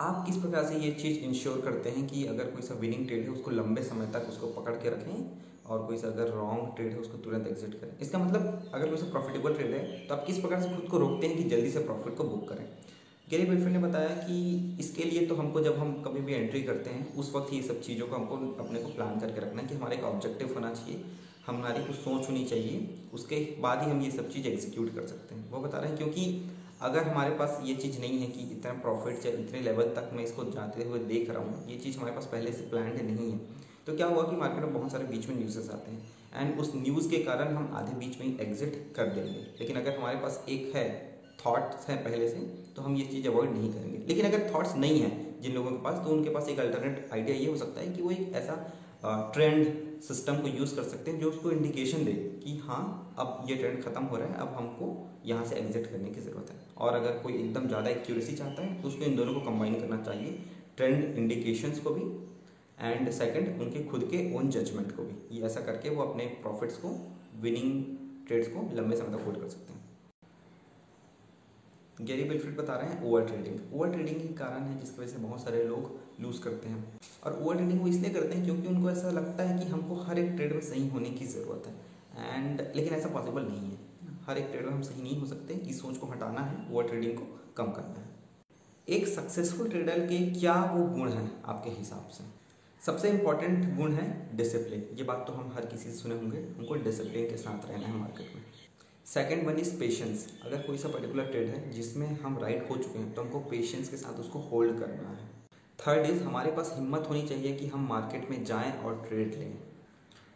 आप 0.02 0.26
किस 0.26 0.36
प्रकार 0.38 0.66
से 0.66 0.76
ये 0.78 0.92
चीज़ 0.94 1.20
इंश्योर 1.26 1.62
करते 1.62 1.90
हैं 1.90 2.08
कि 2.08 2.26
अगर 2.26 2.52
कोई 2.52 2.62
सा 2.62 2.74
विनिंग 2.76 3.08
ट्रेड 3.08 3.24
है, 3.24 3.30
उसको 3.30 3.52
लंबे 3.52 3.84
समय 3.84 4.12
तक 4.14 4.28
उसको 4.30 4.48
पकड़ 4.52 4.76
के 4.76 4.90
रखें 4.90 5.57
और 5.68 5.86
कोई 5.88 5.98
सा 5.98 6.08
अगर 6.08 6.30
रॉन्ग 6.32 6.76
ट्रेड 6.76 6.92
है, 6.92 6.98
उसको 7.00 7.18
तुरंत 7.20 7.48
एग्जिट 7.48 7.80
करें। 7.82 7.98
इसका 8.00 8.20
मतलब 8.20 8.72
अगर 8.74 8.88
कोई 8.88 8.98
सा 8.98 9.10
प्रॉफिटेबल 9.12 9.54
ट्रेड 9.54 9.74
है 9.74 10.06
तो 10.08 10.16
आप 10.16 10.24
किस 10.28 10.40
प्रकार 10.40 10.62
से 10.62 10.70
खुद 10.70 10.88
को 10.92 10.98
रोकते 10.98 11.28
हैं 11.28 11.38
कि 11.38 11.44
जल्दी 11.46 11.72
से 11.72 11.80
प्रॉफिट 11.82 12.16
को 12.18 12.24
बुक 12.26 12.48
करें? 12.50 12.66
गैरी 13.28 13.46
बेफिल 13.46 13.72
ने 13.72 13.80
बताया 13.80 14.10
कि 14.18 14.78
इसके 14.80 15.04
लिए 15.04 15.26
तो 15.28 15.36
हमको 15.36 15.62
जब 15.62 15.78
हम 15.78 15.92
कभी 16.04 16.22
भी 16.22 16.34
एंट्री 16.34 16.62
करते 16.64 16.90
हैं, 16.90 17.14
उस 17.16 17.34
वक्त 17.36 17.52
ही 17.52 17.58
ये 17.58 17.64
सब 17.64 17.82
चीज़ों 17.82 18.08
को 18.08 18.16
हमको, 18.16 18.36
अपने 18.64 18.80
को 18.80 18.90
प्लान 18.90 19.20
करके 19.20 19.42
रखना 19.42 19.62
है 19.62 19.68
कि 19.68 19.76
हमारा 19.76 19.96
एक 19.96 20.04
ऑब्जेक्टिव 20.06 20.54
होना 20.54 20.74
चाहिए, 20.74 21.04
हमारी 21.48 21.84
कुछ 21.86 21.96
सोच 21.96 22.30
होनी 22.30 22.46
चाहिए, 22.46 22.88
उसके 23.14 23.36
बाद 23.62 23.84
ही 23.84 23.90
हम 23.92 24.02
ये 24.02 24.12
सब 24.12 24.30
चीज़ 24.30 24.48
एग्जीक्यूट 24.48 24.94
कर 24.96 25.06
सकते 25.08 25.36
हैं। 25.36 25.50
वो 25.52 25.60
बता 25.60 25.80
रहे 25.80 25.90
हैं, 25.90 25.98
क्योंकि 25.98 26.52
अगर 26.82 27.04
हमारे 27.04 27.36
पास 27.36 27.60
ये 27.66 27.76
चीज़ 27.76 28.00
नहीं 28.00 28.20
है 28.20 28.28
कि 28.28 28.50
इतना 28.52 28.74
प्रॉफिट 28.82 29.26
या 29.26 29.32
इतने 29.34 29.62
लेवल 29.62 29.94
तक 29.96 30.10
मैं 30.14 30.24
इसको 30.24 30.44
जाते 30.52 30.84
हुए 30.84 31.00
देख 31.06 31.30
रहा 31.30 31.44
हूँ, 31.44 31.68
ये 31.70 31.78
चीज़ 31.78 31.98
हमारे 31.98 32.16
पास 32.16 32.30
पहले 32.32 32.52
से 32.52 32.70
प्लान 32.70 32.92
नहीं 33.06 33.32
है। 33.32 33.66
तो 33.88 33.96
क्या 33.96 34.08
हुआ 34.08 34.24
कि 34.24 34.36
मार्केट 34.36 34.64
में 34.64 34.74
बहुत 34.74 34.92
सारे 34.92 35.06
बीच 35.08 35.28
में 35.28 35.36
न्यूज़ेस 35.36 35.70
आते 35.72 35.92
हैं। 35.92 36.02
एंड 36.38 36.60
उस 36.60 36.72
न्यूज़ 36.76 37.10
के 37.10 37.18
कारण 37.24 37.56
हम 37.56 37.70
आधे 37.76 37.94
बीच 38.00 38.20
में 38.20 38.26
ही 38.26 38.38
एग्जिट 38.42 38.74
कर 38.96 39.06
देंगे। 39.10 39.46
लेकिन 39.60 39.76
अगर 39.76 39.98
हमारे 39.98 40.18
पास 40.20 40.44
एक 40.50 40.76
है 40.76 40.88
थॉट्स 41.40 41.88
हैं 41.90 42.04
पहले 42.04 42.28
से 42.30 42.40
तो 42.76 42.82
हम 42.82 42.96
ये 42.96 43.06
चीज़ 43.06 43.28
अवॉइड 43.28 43.52
नहीं 43.52 43.72
करेंगे। 43.74 43.98
लेकिन 44.08 44.26
अगर 44.26 44.50
थाट्स 44.50 44.76
नहीं 44.78 45.00
है 45.02 45.12
जिन 45.42 45.54
लोगों 45.54 45.72
के 45.72 45.84
पास 45.84 46.04
तो 46.06 46.12
उनके 46.12 46.30
पास 46.30 46.50
एक 46.50 46.60
अल्टरनेट 46.60 47.10
आइडिया 47.14 47.38
ये 47.38 47.48
हो 47.48 47.56
सकता 47.58 47.82
है 47.82 47.94
कि 47.94 48.02
वो 48.02 48.12
एक 48.12 48.34
ऐसा 48.36 49.32
ट्रेंड 49.34 49.66
सिस्टम 50.04 50.38
को 50.38 50.48
यूज़ 50.50 50.76
कर 50.76 50.84
सकते 50.86 51.12
हैं 51.12 51.20
जो 51.20 51.30
उसको 51.30 51.52
इंडिकेशन 51.52 52.06
दे 52.06 52.14
कि 52.44 52.60
हाँ 52.66 52.84
अब 53.20 53.46
ये 53.50 53.56
ट्रेंड 53.56 53.84
खत्म 53.84 54.04
हो 54.04 54.18
रहा 54.18 54.28
है, 54.28 54.36
अब 54.36 54.54
हमको 54.58 54.96
यहाँ 55.26 55.46
से 55.46 55.56
एग्जिट 55.56 55.88
करने 55.88 56.10
की 56.10 56.22
ज़रूरत 56.22 56.52
है। 56.52 56.58
और 56.78 56.96
अगर 56.96 57.20
कोई 57.20 57.34
एकदम 57.36 57.68
ज़्यादा 57.68 57.90
एक्यूरेसी 57.90 58.36
चाहता 58.36 58.62
है 58.62 58.82
तो 58.82 58.88
उसको 58.88 59.06
इन 59.06 59.16
दोनों 59.16 59.34
को 59.34 59.40
कंबाइन 59.42 59.80
करना 59.80 60.04
चाहिए। 60.04 60.40
ट्रेंड 60.78 61.18
इंडिकेशंस 61.18 61.80
को 61.80 61.90
भी 61.90 62.02
एंड 62.78 63.10
सेकंड 63.12 63.62
उनके 63.62 63.84
खुद 63.84 64.04
के 64.04 64.36
ओन 64.36 64.50
जजमेंट 64.50 64.92
को 64.96 65.04
भी। 65.04 65.38
ये 65.38 65.44
ऐसा 65.46 65.62
करके 65.62 65.90
वो 65.90 66.04
अपने 66.04 66.26
प्रॉफिट्स 66.42 66.78
को 66.78 66.90
विनिंग 67.42 67.84
ट्रेड्स 68.28 68.48
को 68.48 68.70
लंबे 68.76 68.96
समय 68.96 69.18
तक 69.18 69.24
होल्ड 69.26 69.40
कर 69.40 69.48
सकते 69.48 69.74
हैं। 69.74 69.86
गैरी 72.02 72.24
बिलफ्रिड 72.24 72.58
बता 72.58 72.76
रहे 72.76 72.90
हैं 72.90 73.04
ओवर 73.04 73.26
ट्रेडिंग 73.26 73.74
ओवर 73.74 73.90
ट्रेडिंग 73.90 74.22
के 74.22 74.28
कारण 74.34 74.64
है 74.64 74.80
जिसकी 74.80 75.02
वजह 75.02 75.12
से 75.12 75.18
बहुत 75.18 75.44
सारे 75.44 75.64
लोग 75.64 76.00
लूज़ 76.22 76.42
करते 76.42 76.70
हैं। 76.70 77.00
और 77.24 77.40
ओवर 77.42 77.56
ट्रेडिंग 77.56 77.82
वो 77.82 77.88
इसलिए 77.88 78.14
करते 78.14 78.36
हैं 78.36 78.44
क्योंकि 78.46 78.68
उनको 78.68 78.90
ऐसा 78.90 79.12
लगता 79.12 79.44
है 79.44 79.60
कि 79.60 79.66
हमको 79.66 79.96
हर 79.96 80.20
एक 80.20 80.32
ट्रेड 80.32 80.54
में 80.54 80.62
सही 80.62 80.88
होने 80.88 81.10
की 81.10 81.26
ज़रूरत 81.26 81.68
है। 81.68 81.74
एंड 82.36 82.62
लेकिन 82.76 82.94
ऐसा 82.94 83.10
पॉसिबल 83.10 83.42
नहीं 83.42 83.72
है। 83.72 83.78
हर 84.28 84.38
एक 84.38 84.46
ट्रेड 84.46 84.66
में 84.66 84.72
हम 84.74 84.82
सही 84.82 85.04
नहीं 85.04 85.20
हो 85.20 85.26
सकते। 85.26 85.54
इस 85.54 85.82
सोच 85.82 85.98
को 85.98 86.08
हटाना 86.08 86.42
है 86.42 86.74
ओवर 86.74 86.88
ट्रेडिंग 86.88 87.18
को 87.18 87.26
कम 87.58 87.72
करना 87.72 88.00
है। 88.00 88.06
एक 88.88 89.08
सक्सेसफुल 89.08 89.70
ट्रेडर 89.70 90.00
के 90.00 90.18
क्या 90.40 90.56
वो 90.66 90.86
गुण 90.88 91.10
हैं 91.10 91.44
आपके 91.44 91.70
हिसाब 91.70 92.10
से? 92.10 92.24
सबसे 92.82 93.10
इंपॉर्टेंट 93.10 93.76
गुण 93.78 93.94
है 93.94 94.36
डिसिप्लिन 94.38 94.84
ये 94.98 95.04
बात 95.04 95.24
तो 95.28 95.34
हम 95.34 95.52
हर 95.56 95.66
किसी 95.66 95.90
से 95.90 95.96
सुने 95.98 96.16
होंगे। 96.16 96.38
हमको 96.58 96.76
डिसिप्लिन 96.76 97.30
के 97.30 97.38
साथ 97.38 97.66
रहना 97.70 97.88
है 97.88 97.96
मार्केट 97.96 98.36
में। 98.36 98.44
सेकेंड 99.06 99.48
वन 99.48 99.58
इज़ 99.60 99.80
पेशेंस 99.80 100.28
अगर 100.46 100.62
कोई 100.62 100.78
सा 100.78 100.90
पर्टिकुलर 100.90 101.26
ट्रेड 101.26 101.48
है 101.48 101.70
जिसमें 101.72 102.08
हम 102.20 102.38
राइट 102.38 102.70
हो 102.70 102.76
चुके 102.76 103.00
हैं 103.00 103.14
तो 103.14 103.22
हमको 103.22 103.40
पेशेंस 103.50 103.90
के 103.90 103.98
साथ 103.98 104.20
उसको 104.20 104.40
होल्ड 104.42 104.80
करना 104.80 105.10
है। 105.10 105.26
थर्ड 105.80 106.10
इज़ 106.10 106.24
हमारे 106.24 106.52
पास 106.52 106.72
हिम्मत 106.76 107.08
होनी 107.10 107.22
चाहिए 107.24 107.56
कि 107.56 107.68
हम 107.68 107.88
मार्केट 107.88 108.30
में 108.30 108.44
जाएँ 108.44 108.72
और 108.82 109.04
ट्रेड 109.08 109.36
लें। 109.36 109.58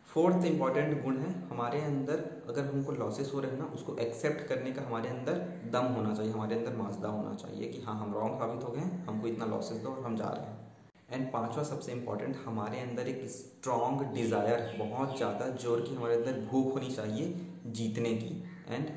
फोर्थ 0.09 0.45
इंपॉर्टेंट 0.45 1.03
गुण 1.03 1.17
है, 1.17 1.31
हमारे 1.49 1.81
अंदर 1.81 2.25
अगर 2.49 2.65
हमको 2.65 2.91
लॉसेस 2.91 3.31
हो 3.33 3.39
रहे 3.39 3.51
हैं 3.51 3.59
ना, 3.59 3.65
उसको 3.65 3.95
एक्सेप्ट 3.97 4.47
करने 4.47 4.71
का 4.71 4.81
हमारे 4.81 5.09
अंदर 5.09 5.33
दम 5.73 5.85
होना 5.93 6.13
चाहिए, 6.15 6.31
हमारे 6.31 6.55
अंदर 6.55 6.75
माजदा 6.75 7.09
होना 7.09 7.35
चाहिए 7.35 7.69
कि 7.69 7.81
हाँ 7.81 7.99
हम 7.99 8.13
रॉन्ग 8.13 8.35
साबित 8.39 8.63
हो 8.63 8.71
गए 8.71 8.79
हैं, 8.79 9.05
हमको 9.05 9.27
इतना 9.27 9.45
लॉसेस 9.45 9.77
दो 9.77 9.89
और 9.89 10.03
हम 10.05 10.15
जा 10.15 10.29
रहे 10.29 10.45
हैं। 10.45 10.70
एंड 11.13 11.31
पांचवा 11.31 11.63
सबसे 11.63 11.91
इंपॉर्टेंट 11.91 12.35
हमारे 12.45 12.79
अंदर 12.79 13.07
एक 13.07 13.23
स्ट्रॉन्ग 13.29 14.03
डिज़ायर 14.13 14.75
बहुत 14.79 15.15
ज़्यादा 15.17 15.47
ज़ोर 15.57 15.81
की 15.81 15.95
हमारे 15.95 16.15
अंदर 16.15 16.39
भूख 16.41 16.73
होनी 16.73 16.91
चाहिए 16.91 17.33
जीतने 17.69 18.13
की 18.15 18.43
एंड 18.69 18.89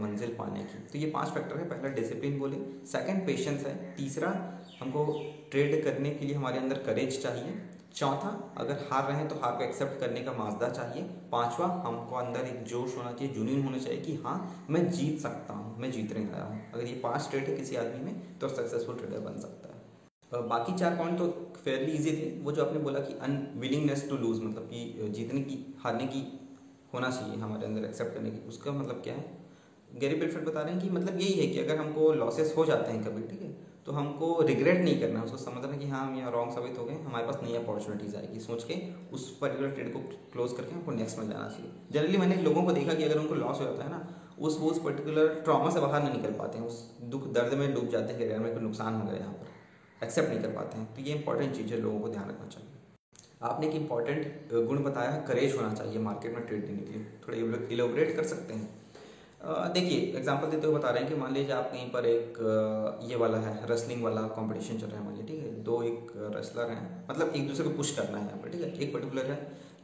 मंजिल 0.00 0.34
पाने 0.34 0.62
की। 0.62 0.78
तो 0.88 0.98
ये 0.98 1.10
पाँच 1.10 1.28
फैक्टर 1.28 1.58
है। 1.58 1.68
पहला 1.70 1.88
डिसिप्लिन 1.94 2.38
बोले। 2.38 2.56
सेकंड 2.88 3.26
पेशेंस 3.26 3.64
है। 3.66 3.74
तीसरा, 3.96 4.28
हमको 4.80 5.04
ट्रेड 5.50 5.82
करने 5.84 6.10
के 6.10 6.26
लिए 6.26 6.34
हमारे 6.36 6.58
अंदर 6.58 6.78
करेज 6.84 7.22
चाहिए। 7.22 7.54
चौथा, 7.94 8.30
अगर 8.58 8.86
हार 8.90 9.04
रहे 9.04 9.16
हैं 9.16 9.28
तो 9.28 9.34
हार 9.36 9.52
को 9.52 9.64
एक्सेप्ट 9.64 10.00
करने 10.00 10.20
का 10.20 10.32
माजदा 10.34 10.68
चाहिए। 10.70 11.02
पांचवा, 11.32 11.66
हमको 11.86 12.16
अंदर 12.16 12.46
एक 12.46 12.62
जोश 12.64 12.96
होना 12.96 13.12
चाहिए 13.12 13.34
जुनून 13.34 13.62
होना 13.64 13.78
चाहिए 13.78 14.00
कि 14.00 14.14
हाँ 14.24 14.66
मैं 14.70 14.90
जीत 14.90 15.20
सकता 15.20 15.54
हूँ, 15.54 15.78
मैं 15.78 15.90
जीतने 15.92 16.24
आया 16.26 16.44
हूँ। 16.44 16.60
अगर 16.72 16.84
ये 16.84 16.94
पाँच 17.00 17.28
ट्रेड 17.30 17.44
है 17.44 17.56
किसी 17.56 17.76
आदमी 17.76 18.04
में 18.04 18.38
तो 18.38 18.48
सक्सेसफुल 18.50 18.96
ट्रेडर 18.96 19.18
बन 19.20 19.38
सकता 19.40 19.68
है। 19.68 19.73
बाकी 20.32 20.72
चार 20.74 20.96
पॉइंट 20.96 21.18
तो 21.18 21.26
फेयरली 21.56 21.92
इजी 21.92 22.12
थे। 22.12 22.30
वो 22.42 22.52
जो 22.52 22.64
आपने 22.64 22.78
बोला 22.78 23.00
कि 23.00 23.14
अनविलिंगनेस 23.22 24.08
टू 24.08 24.16
लूज 24.16 24.40
मतलब 24.42 24.68
कि 24.72 25.08
जीतने 25.10 25.40
की, 25.40 25.58
हारने 25.78 26.06
की 26.06 26.22
होना 26.94 27.10
चाहिए 27.10 27.36
हमारे 27.36 27.66
अंदर 27.66 27.84
एक्सेप्ट 27.84 28.14
करने 28.14 28.30
की, 28.30 28.48
उसका 28.48 28.72
मतलब 28.72 29.00
क्या 29.04 29.14
है? 29.14 29.24
गैरी 29.94 30.14
बेलफेट 30.14 30.44
बता 30.44 30.60
रहे 30.60 30.72
हैं 30.72 30.82
कि 30.82 30.90
मतलब 30.90 31.20
यही 31.20 31.32
है 31.32 31.46
कि 31.46 31.58
अगर 31.60 31.76
हमको 31.76 32.12
लॉसेस 32.14 32.54
हो 32.56 32.64
जाते 32.64 32.92
हैं 32.92 33.04
कभी, 33.04 33.22
ठीक 33.28 33.42
है 33.42 33.52
तो 33.86 33.92
हमको 33.92 34.40
रिग्रेट 34.42 34.78
नहीं 34.78 35.00
करना 35.00 35.18
है। 35.18 35.24
उसको 35.24 35.36
समझना 35.36 35.76
कि 35.76 35.86
हाँ 35.88 36.06
हम 36.06 36.16
यहाँ 36.18 36.30
रॉन्ग 36.32 36.52
साबित 36.52 36.78
हो 36.78 36.84
गए 36.84 36.94
हमारे 37.00 37.26
पास 37.26 37.38
नई 37.42 37.54
अपॉर्चुनिटीज़ 37.56 38.16
आएगी। 38.16 38.38
सोच 38.40 38.64
के 38.64 38.74
उस 39.12 39.28
पर्टिकुलर 39.38 39.70
ट्रेड 39.70 39.92
को 39.92 39.98
क्लोज 40.32 40.52
करके 40.52 40.74
हमको 40.74 40.92
नेक्स्ट 40.92 41.18
में 41.18 41.28
जाना 41.28 41.48
चाहिए। 41.48 41.70
जनरली 41.92 42.18
मैंने 42.18 42.36
लोगों 42.42 42.62
को 42.62 42.72
देखा 42.72 42.94
कि 42.94 43.04
अगर 43.04 43.18
उनको 43.18 43.34
लॉस 43.34 43.60
हो 43.60 43.64
जाता 43.64 43.84
है 43.84 43.90
ना, 43.90 44.06
उस, 44.38 44.58
वो 44.60 44.70
उस 44.70 44.82
पर्टिकुलर 44.82 45.28
ट्रॉमा 45.40 45.70
से 45.70 45.80
बाहर 45.80 46.02
नहीं 46.02 46.12
निकल 46.12 46.32
पाते 46.32 46.58
हैं। 46.58 46.66
उस 46.66 46.80
दुख, 47.04 47.26
दर्द 47.32 47.54
में 47.54 47.74
डूब 47.74 47.88
जाते 47.88 48.12
हैं 48.12 48.18
कि 48.18 48.24
अगर 48.24 48.38
मेरे 48.38 48.54
को 48.54 48.60
नुकसान 48.60 48.94
हो 48.94 49.06
गया 49.06 49.16
यहाँ 49.16 49.32
पर। 49.32 49.52
एक्सेप्ट 50.04 50.28
नहीं 50.28 50.40
कर 50.42 50.52
पाते 50.52 50.78
हैं। 50.78 50.94
तो 50.94 51.02
ये 51.02 51.14
इंपॉर्टेंट 51.14 51.56
चीज़ 51.56 51.72
है, 51.74 51.80
लोगों 51.80 52.00
को 52.00 52.08
ध्यान 52.08 52.28
रखना 52.28 52.46
चाहिए। 52.46 52.70
आपने 53.42 53.66
एक 53.66 53.74
इंपॉर्टेंट 53.74 54.52
गुण 54.68 54.82
बताया 54.82 55.16
करेज 55.28 55.56
होना 55.56 55.72
चाहिए 55.74 55.98
मार्केट 56.00 56.34
में 56.34 56.46
ट्रेड 56.46 56.66
देने 56.66 56.82
के 56.82 56.92
लिए। 56.92 57.04
थोड़ा 57.26 57.66
इलोबरेट 57.74 58.16
कर 58.16 58.24
सकते 58.26 58.54
हैं। 58.54 58.68
देखिए 59.72 59.98
एग्जांपल 60.16 60.50
देते 60.50 60.66
हुए 60.66 60.76
बता 60.76 60.90
रहे 60.90 61.02
हैं 61.02 61.08
कि 61.10 61.18
मान 61.20 61.32
लीजिए 61.32 61.52
आप 61.54 61.70
कहीं 61.72 61.90
पर 61.90 62.06
एक 62.06 62.38
ये 63.08 63.16
वाला 63.16 63.38
है 63.38 63.52
रेसलिंग 63.70 64.02
वाला 64.04 64.20
कंपटीशन 64.36 64.78
चल 64.78 64.86
रहा 64.86 64.98
है 64.98 65.04
मान 65.04 65.16
लीजिए, 65.16 65.26
ठीक 65.28 65.44
है? 65.44 65.62
दो 65.64 65.82
एक 65.82 66.12
रेसलर 66.34 66.70
हैं 66.70 67.06
मतलब 67.10 67.32
एक 67.36 67.48
दूसरे 67.48 67.64
को 67.64 67.76
पुश 67.76 67.94
करना 67.96 68.18
है 68.18 68.26
यहाँ 68.26 68.38
पर, 68.42 68.50
ठीक 68.50 68.60
है? 68.60 68.72
एक 68.74 68.92
पर्टिकुलर 68.94 69.30
है 69.30 69.36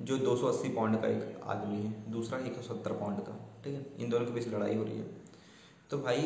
जो 0.03 0.19
280 0.19 0.69
पाउंड 0.77 1.01
का 1.01 1.09
एक 1.09 1.41
आदमी 1.47 1.79
है, 1.79 1.93
दूसरा 2.13 2.39
एक 2.41 2.55
सौ 2.57 2.63
सत्तर 2.65 2.93
पाउंड 3.01 3.19
का, 3.21 3.37
ठीक 3.65 3.75
है? 3.75 3.85
इन 3.99 4.11
दोनों 4.11 4.27
के 4.27 4.33
बीच 4.33 4.49
लड़ाई 4.49 4.77
हो 4.77 4.85
रही 4.85 4.99
है। 4.99 5.07
तो 5.91 5.99
भाई 5.99 6.23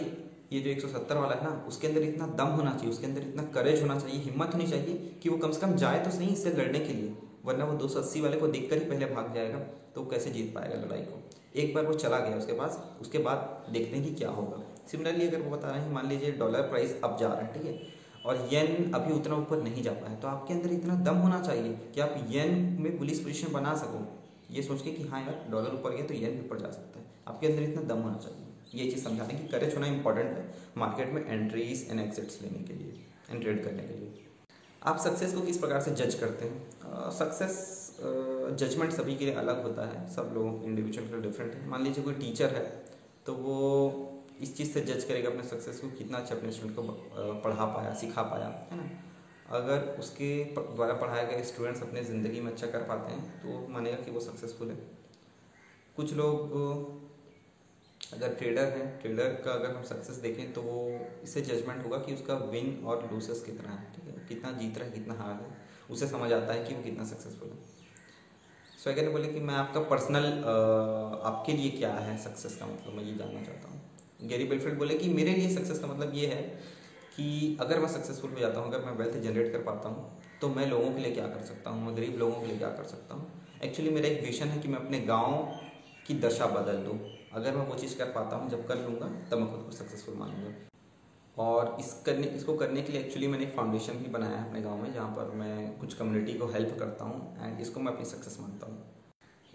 ये 0.55 0.61
जो 0.61 0.71
170 0.71 1.17
वाला 1.17 1.35
है 1.35 1.45
ना, 1.45 1.51
उसके 1.69 1.87
अंदर 1.87 2.03
इतना 2.03 2.27
दम 2.37 2.57
होना 2.57 2.73
चाहिए, 2.73 2.91
उसके 2.91 3.07
अंदर 3.07 3.23
इतना 3.23 3.43
करेज 3.55 3.83
होना 3.83 3.99
चाहिए, 3.99 4.21
हिम्मत 4.23 4.55
होनी 4.55 4.67
चाहिए 4.67 4.95
कि 5.23 5.29
वो 5.29 5.37
कम 5.39 5.53
से 5.53 5.61
कम 5.61 5.75
जाए 5.77 6.05
तो 6.05 6.11
सही 6.11 6.29
इससे 6.29 6.53
लड़ने 6.53 6.81
के 6.81 6.93
लिए, 6.93 7.15
वरना 7.45 7.65
वो 7.65 7.79
280 7.79 8.21
वाले 8.21 8.37
को 8.37 8.49
देखकर 8.49 8.79
ही 8.79 8.85
पहले 8.85 9.07
भाग 9.07 9.33
जाएगा 9.35 9.59
तो 9.95 10.03
वो 10.03 10.11
कैसे 10.11 10.31
जीत 10.31 10.55
पाएगा 10.55 10.77
लड़ाई 10.77 11.01
को। 11.01 11.21
एक 11.57 11.75
बार 11.75 11.87
वो 11.87 11.95
चला 11.95 12.19
गया 12.19 12.37
उसके 12.37 12.53
पास, 12.53 12.79
उसके 13.01 13.19
बाद 13.21 13.73
देखते 13.73 13.97
हैं 13.97 14.05
कि 14.05 14.15
क्या 14.15 14.31
होगा। 14.31 14.63
सिमिलरली 14.87 15.27
अगर 15.27 15.43
वो 15.43 15.51
बता 15.51 15.71
रहे 15.71 15.81
हैं, 15.81 15.93
मान 15.93 16.09
लीजिए 16.09 16.33
डॉलर 16.39 16.63
प्राइस 16.71 17.01
अब 17.05 17.17
जा 17.19 17.29
रहा 17.29 17.41
है, 17.41 17.53
ठीक 17.55 17.65
है, 17.65 17.79
और 18.27 18.49
येन 18.53 18.93
अभी 18.93 19.13
उतना 19.13 19.37
ऊपर 19.37 19.63
नहीं 19.63 19.83
जा 19.83 19.93
पाया 19.93 20.15
तो 20.15 20.29
आपके 20.29 20.55
अंदर 20.55 20.73
इतना 20.73 20.95
दम 21.05 21.17
होना 21.19 21.41
चाहिए 21.41 21.73
कि 21.95 22.01
आप 22.01 22.15
येन 22.31 22.55
में 22.81 22.97
पुलिस 22.99 23.21
पोजिशन 23.21 23.53
बना 23.53 23.75
सको। 23.77 24.07
ये 24.51 24.63
सोच 24.63 24.83
के 24.83 24.91
कि 24.91 25.03
हाँ 25.05 25.21
यार 25.21 25.47
डॉलर 25.51 25.75
ऊपर 25.75 25.95
गया 25.95 26.07
तो 26.07 26.15
येन 26.15 26.33
भी 26.33 26.47
ऊपर 26.47 26.59
जा 26.59 26.71
सकता 26.71 26.99
है। 26.99 27.07
आपके 27.29 27.47
अंदर 27.47 27.63
इतना 27.63 27.83
दम 27.85 28.01
होना 28.01 28.17
चाहिए। 28.17 28.53
ये 28.75 28.91
चीज़ 28.91 29.05
समझाते 29.05 29.33
हैं 29.33 29.43
कि 29.43 29.53
करेज 29.53 29.75
होना 29.75 29.87
इंपॉर्टेंट 29.87 30.29
है 30.29 30.45
मार्केट 30.77 31.13
में 31.13 31.25
एंट्रीज 31.25 31.87
एंड 31.91 32.01
एग्जिट्स 32.01 32.41
लेने 32.43 32.63
के 32.65 32.75
लिए 32.75 32.93
एंड 33.31 33.43
ट्रेड 33.43 33.65
करने 33.65 33.83
के 33.83 33.95
लिए। 33.95 34.11
आप 34.83 34.99
सक्सेस 35.01 35.35
को 35.35 35.41
किस 35.43 35.59
प्रकार 35.59 35.81
से 35.81 35.91
जज 35.97 36.15
करते 36.15 36.45
हैं? 36.45 37.11
सक्सेस 37.13 37.61
जजमेंट 38.61 38.93
सभी 38.93 39.15
के 39.17 39.25
लिए 39.25 39.35
अलग 39.37 39.63
होता 39.63 39.87
है। 39.89 40.09
सब 40.15 40.33
लोग 40.35 40.65
इंडिविजुअल 40.65 41.07
के 41.09 41.21
डिफरेंट 41.23 41.55
है। 41.55 41.69
मान 41.69 41.85
लीजिए 41.85 42.05
कोई 42.05 42.15
टीचर 42.15 42.55
है 42.55 42.65
तो 43.27 43.35
वो 43.35 43.55
इस 44.43 44.57
चीज़ 44.57 44.73
से 44.73 44.81
जज 44.83 45.05
करेगा 45.05 45.31
अपने 45.31 45.43
सक्सेस 45.45 45.79
को 45.81 45.89
कितना 45.91 46.19
अच्छा 46.19 46.35
अपने 46.35 46.53
स्टूडेंट 46.53 46.77
को 46.77 46.83
पढ़ा 47.41 47.65
पाया, 47.67 47.95
सिखा 47.95 48.23
पाया, 48.25 48.47
है 48.71 48.77
ना? 48.77 48.89
अगर 49.51 49.97
उसके 50.01 50.29
द्वारा 50.47 50.95
पढ़ाए 50.97 51.27
गए 51.27 51.43
स्टूडेंट्स 51.45 51.83
अपने 51.83 52.03
ज़िंदगी 52.05 52.41
में 52.41 52.51
अच्छा 52.53 52.67
कर 52.67 52.83
पाते 52.89 53.13
हैं 53.13 53.41
तो 53.41 53.67
मानेगा 53.73 53.97
कि 53.97 54.11
वो 54.11 54.21
सक्सेसफुल 54.21 54.71
है। 54.71 54.77
कुछ 55.97 56.13
लोग 56.15 56.55
अगर 58.13 58.35
ट्रेडर 58.35 58.65
है 58.69 58.87
ट्रेडर 59.01 59.29
का 59.45 59.53
अगर 59.53 59.75
हम 59.77 59.83
सक्सेस 59.85 60.17
देखें 60.19 60.53
तो 60.53 60.63
वो 60.63 60.81
इससे 61.25 61.41
जजमेंट 61.43 61.85
होगा 61.85 61.99
कि 61.99 62.15
उसका 62.15 62.35
विन 62.51 62.83
और 62.87 63.09
लूसेस 63.13 63.43
कितना 63.43 63.71
है, 63.71 63.93
ठीक 63.93 64.09
है? 64.09 64.25
कितना 64.29 64.51
जीत 64.53 64.79
रहा 64.79 64.87
है, 64.87 64.93
कितना 64.93 65.15
हार 65.15 65.33
है। 65.35 65.49
उसे 65.91 66.07
समझ 66.09 66.33
आता 66.33 66.53
है 66.53 66.65
कि 66.65 66.75
वो 66.75 66.83
कितना 66.83 67.05
सक्सेसफुल 67.05 67.49
है। 67.49 67.59
स्वैगर 68.83 69.03
ने 69.03 69.11
बोले 69.11 69.29
कि 69.29 69.41
मैं 69.41 69.55
आपका 69.55 69.81
पर्सनल 69.91 70.27
आपके 71.25 71.53
लिए 71.53 71.71
क्या 71.71 71.93
है 71.95 72.17
सक्सेस 72.25 72.57
का 72.57 72.67
मतलब 72.67 72.95
मैं 72.95 73.05
ये 73.05 73.15
जानना 73.15 73.43
चाहता 73.43 73.69
हूँ। 73.69 74.29
गैरी 74.29 74.45
बेलफील्ड 74.45 74.79
बोले 74.79 74.95
कि 74.95 75.09
मेरे 75.11 75.35
लिए 75.35 75.55
सक्सेस 75.55 75.79
का 75.79 75.87
मतलब 75.87 76.15
ये 76.15 76.27
है 76.27 76.43
कि 77.17 77.57
अगर 77.61 77.79
मैं 77.81 77.89
सक्सेसफुल 77.89 78.31
हो 78.31 78.39
जाता 78.41 78.61
हूँ, 78.61 78.73
अगर 78.73 78.85
मैं 78.85 78.93
वेल्थ 78.97 79.17
जनरेट 79.19 79.53
कर 79.53 79.63
पाता 79.63 79.89
हूँ 79.89 80.21
तो 80.41 80.49
मैं 80.51 80.67
लोगों 80.67 80.93
के 80.93 81.01
लिए 81.01 81.13
क्या 81.13 81.27
कर 81.27 81.45
सकता 81.45 81.71
हूँ? 81.71 81.85
मैं 81.87 81.97
गरीब 81.97 82.19
लोगों 82.19 82.41
के 82.41 82.47
लिए 82.47 82.57
क्या 82.59 82.69
कर 82.71 82.85
सकता 82.85 83.15
हूँ? 83.15 83.31
एक्चुअली 83.65 83.91
मेरा 83.91 84.09
एक 84.09 84.23
विशन 84.25 84.47
है 84.47 84.61
कि 84.63 84.69
मैं 84.69 84.79
अपने 84.79 85.01
गाँव 85.07 85.59
की 86.07 86.15
दशा 86.21 86.47
बदल 86.49 86.83
दूँ। 86.85 86.99
अगर 87.35 87.57
मैं 87.57 87.67
वो 87.67 87.75
चीज़ 87.77 87.97
कर 87.99 88.11
पाता 88.13 88.37
हूँ, 88.37 88.49
जब 88.51 88.67
कर 88.69 88.77
लूँगा, 88.79 89.07
तब 89.31 89.39
मैं 89.39 89.51
खुद 89.51 89.61
को 89.61 89.73
सक्सेसफुल 89.73 90.15
मानूँगा। 90.15 90.53
और 91.37 91.77
इस 91.81 91.93
करने, 92.07 92.27
इसको 92.29 92.55
करने 92.57 92.83
के 92.83 92.93
लिए 92.93 93.01
एक्चुअली 93.01 93.29
मैंने 93.29 93.45
एक 93.45 93.55
फाउंडेशन 93.55 93.93
भी 93.95 94.11
बनाया 94.11 94.37
है 94.37 94.49
अपने 94.49 94.61
गाँव 94.63 94.83
में, 94.83 94.93
जहाँ 94.93 95.09
पर 95.11 95.35
मैं 95.37 95.79
कुछ 95.79 95.95
कम्युनिटी 95.95 96.35
को 96.35 96.47
हेल्प 96.49 96.77
करता 96.79 97.05
हूँ 97.05 97.37
एंड 97.41 97.61
इसको 97.61 97.81
मैं 97.81 97.93
अपनी 97.93 98.05
सक्सेस 98.07 98.39
मानता 98.41 98.67
हूँ। 98.67 98.93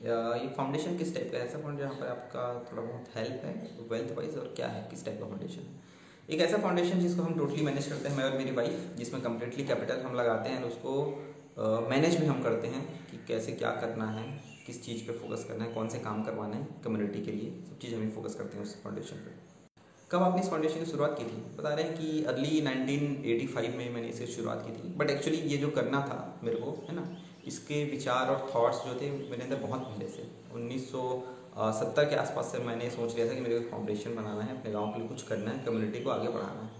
ये 0.02 0.48
फाउंडेशन 0.58 0.98
किस 0.98 1.14
टाइप 1.16 1.32
का 1.32 1.38
ऐसा 1.38 1.60
फाउंड 1.60 1.80
जहाँ 1.80 1.94
पर 1.94 2.08
आपका 2.08 2.44
थोड़ा 2.72 2.82
बहुत 2.82 3.16
हेल्प 3.16 3.46
है 3.46 3.54
वेल्थ 3.90 4.16
वाइज 4.18 4.38
और 4.38 4.54
क्या 4.56 4.68
है, 4.68 4.88
किस 4.90 5.06
टाइप 5.06 5.20
का 5.20 5.26
फाउंडेशन 5.26 5.62
है? 5.62 5.88
एक 6.30 6.42
ऐसा 6.42 6.58
फाउंडेशन 6.58 7.00
जिसको 7.00 7.24
हम 7.24 7.38
टोटली 7.38 7.64
मैनेज 7.64 7.88
करते 7.88 8.10
हैं, 8.10 8.18
मैं 8.18 8.24
और 8.24 8.38
मेरी 8.38 8.52
वाइफ 8.52 8.94
जिसमें 8.98 9.22
कम्प्लीटली 9.24 9.64
कैपिटल 9.66 10.02
हम 10.02 10.16
लगाते 10.16 10.50
हैं 10.50 10.62
और 10.64 10.70
उसको 10.70 11.90
मैनेज 11.90 12.20
भी 12.20 12.26
हम 12.26 12.42
करते 12.44 12.68
हैं 12.68 12.84
कि 13.06 13.18
कैसे 13.28 13.52
क्या 13.54 13.72
करना 13.82 14.12
है। 14.12 14.28
किस 14.70 14.84
चीज़ 14.86 15.04
पे 15.04 15.14
फोकस 15.20 15.44
करना 15.46 15.64
है, 15.64 15.72
कौन 15.74 15.88
से 15.90 16.00
काम 16.00 16.22
करवाना 16.24 16.56
है 16.56 16.66
कम्युनिटी 16.84 17.22
के 17.22 17.32
लिए, 17.32 17.54
सब 17.70 17.78
चीज़ 17.80 17.94
हमें 17.96 18.12
फोकस 18.12 18.36
करते 18.36 18.58
हैं 18.58 18.64
उस 18.64 18.74
फाउंडेशन 18.84 19.16
पे। 19.18 19.32
कब 20.12 20.24
आपने 20.24 20.42
इस 20.42 20.50
फाउंडेशन 20.50 20.80
की 20.80 20.86
शुरुआत 20.86 21.16
की 21.18 21.24
थी? 21.24 21.38
बता 21.58 21.74
रहे 21.74 21.86
हैं 21.86 21.98
कि 21.98 22.24
अर्ली 22.24 22.62
1985 22.62 23.76
में 23.78 23.90
मैंने 23.94 24.08
इसे 24.08 24.28
शुरुआत 24.28 24.64
की 24.66 24.74
थी। 24.74 24.94
बट 24.96 25.10
एक्चुअली 25.10 25.38
ये 25.44 25.58
जो 25.58 25.70
करना 25.70 26.02
था 26.02 26.20
मेरे 26.44 26.58
को, 26.58 26.72
है 26.90 26.96
ना, 26.96 27.06
इसके 27.48 27.84
विचार 27.86 28.30
और 28.30 28.50
थॉट्स 28.56 28.84
जो 28.86 29.00
थे 29.02 29.12
मेरे 29.12 29.44
अंदर 29.44 29.56
बहुत 29.58 29.82
पहले 29.82 30.08
से। 30.08 30.28
उन्नीस 30.54 30.88
सत्तर 31.80 32.06
के 32.06 32.16
आसपास 32.16 32.52
से 32.52 32.60
मैंने 32.64 32.90
सोच 32.90 33.16
लिया 33.16 33.28
था 33.30 33.34
कि 33.34 33.42
मेरे 33.42 33.60
को 33.60 33.70
फाउंडेशन 33.70 34.16
बनाना 34.16 34.42
है, 34.42 34.60
अपने 34.60 34.72
गाँव 34.72 34.92
के 34.92 35.00
लिए 35.00 35.08
कुछ 35.08 35.24
करना 35.24 35.52
है 35.52 35.66
कम्युनिटी 35.66 36.04
को 36.04 36.10
आगे 36.10 36.30
बढ़ाना 36.30 36.62
है। 36.62 36.79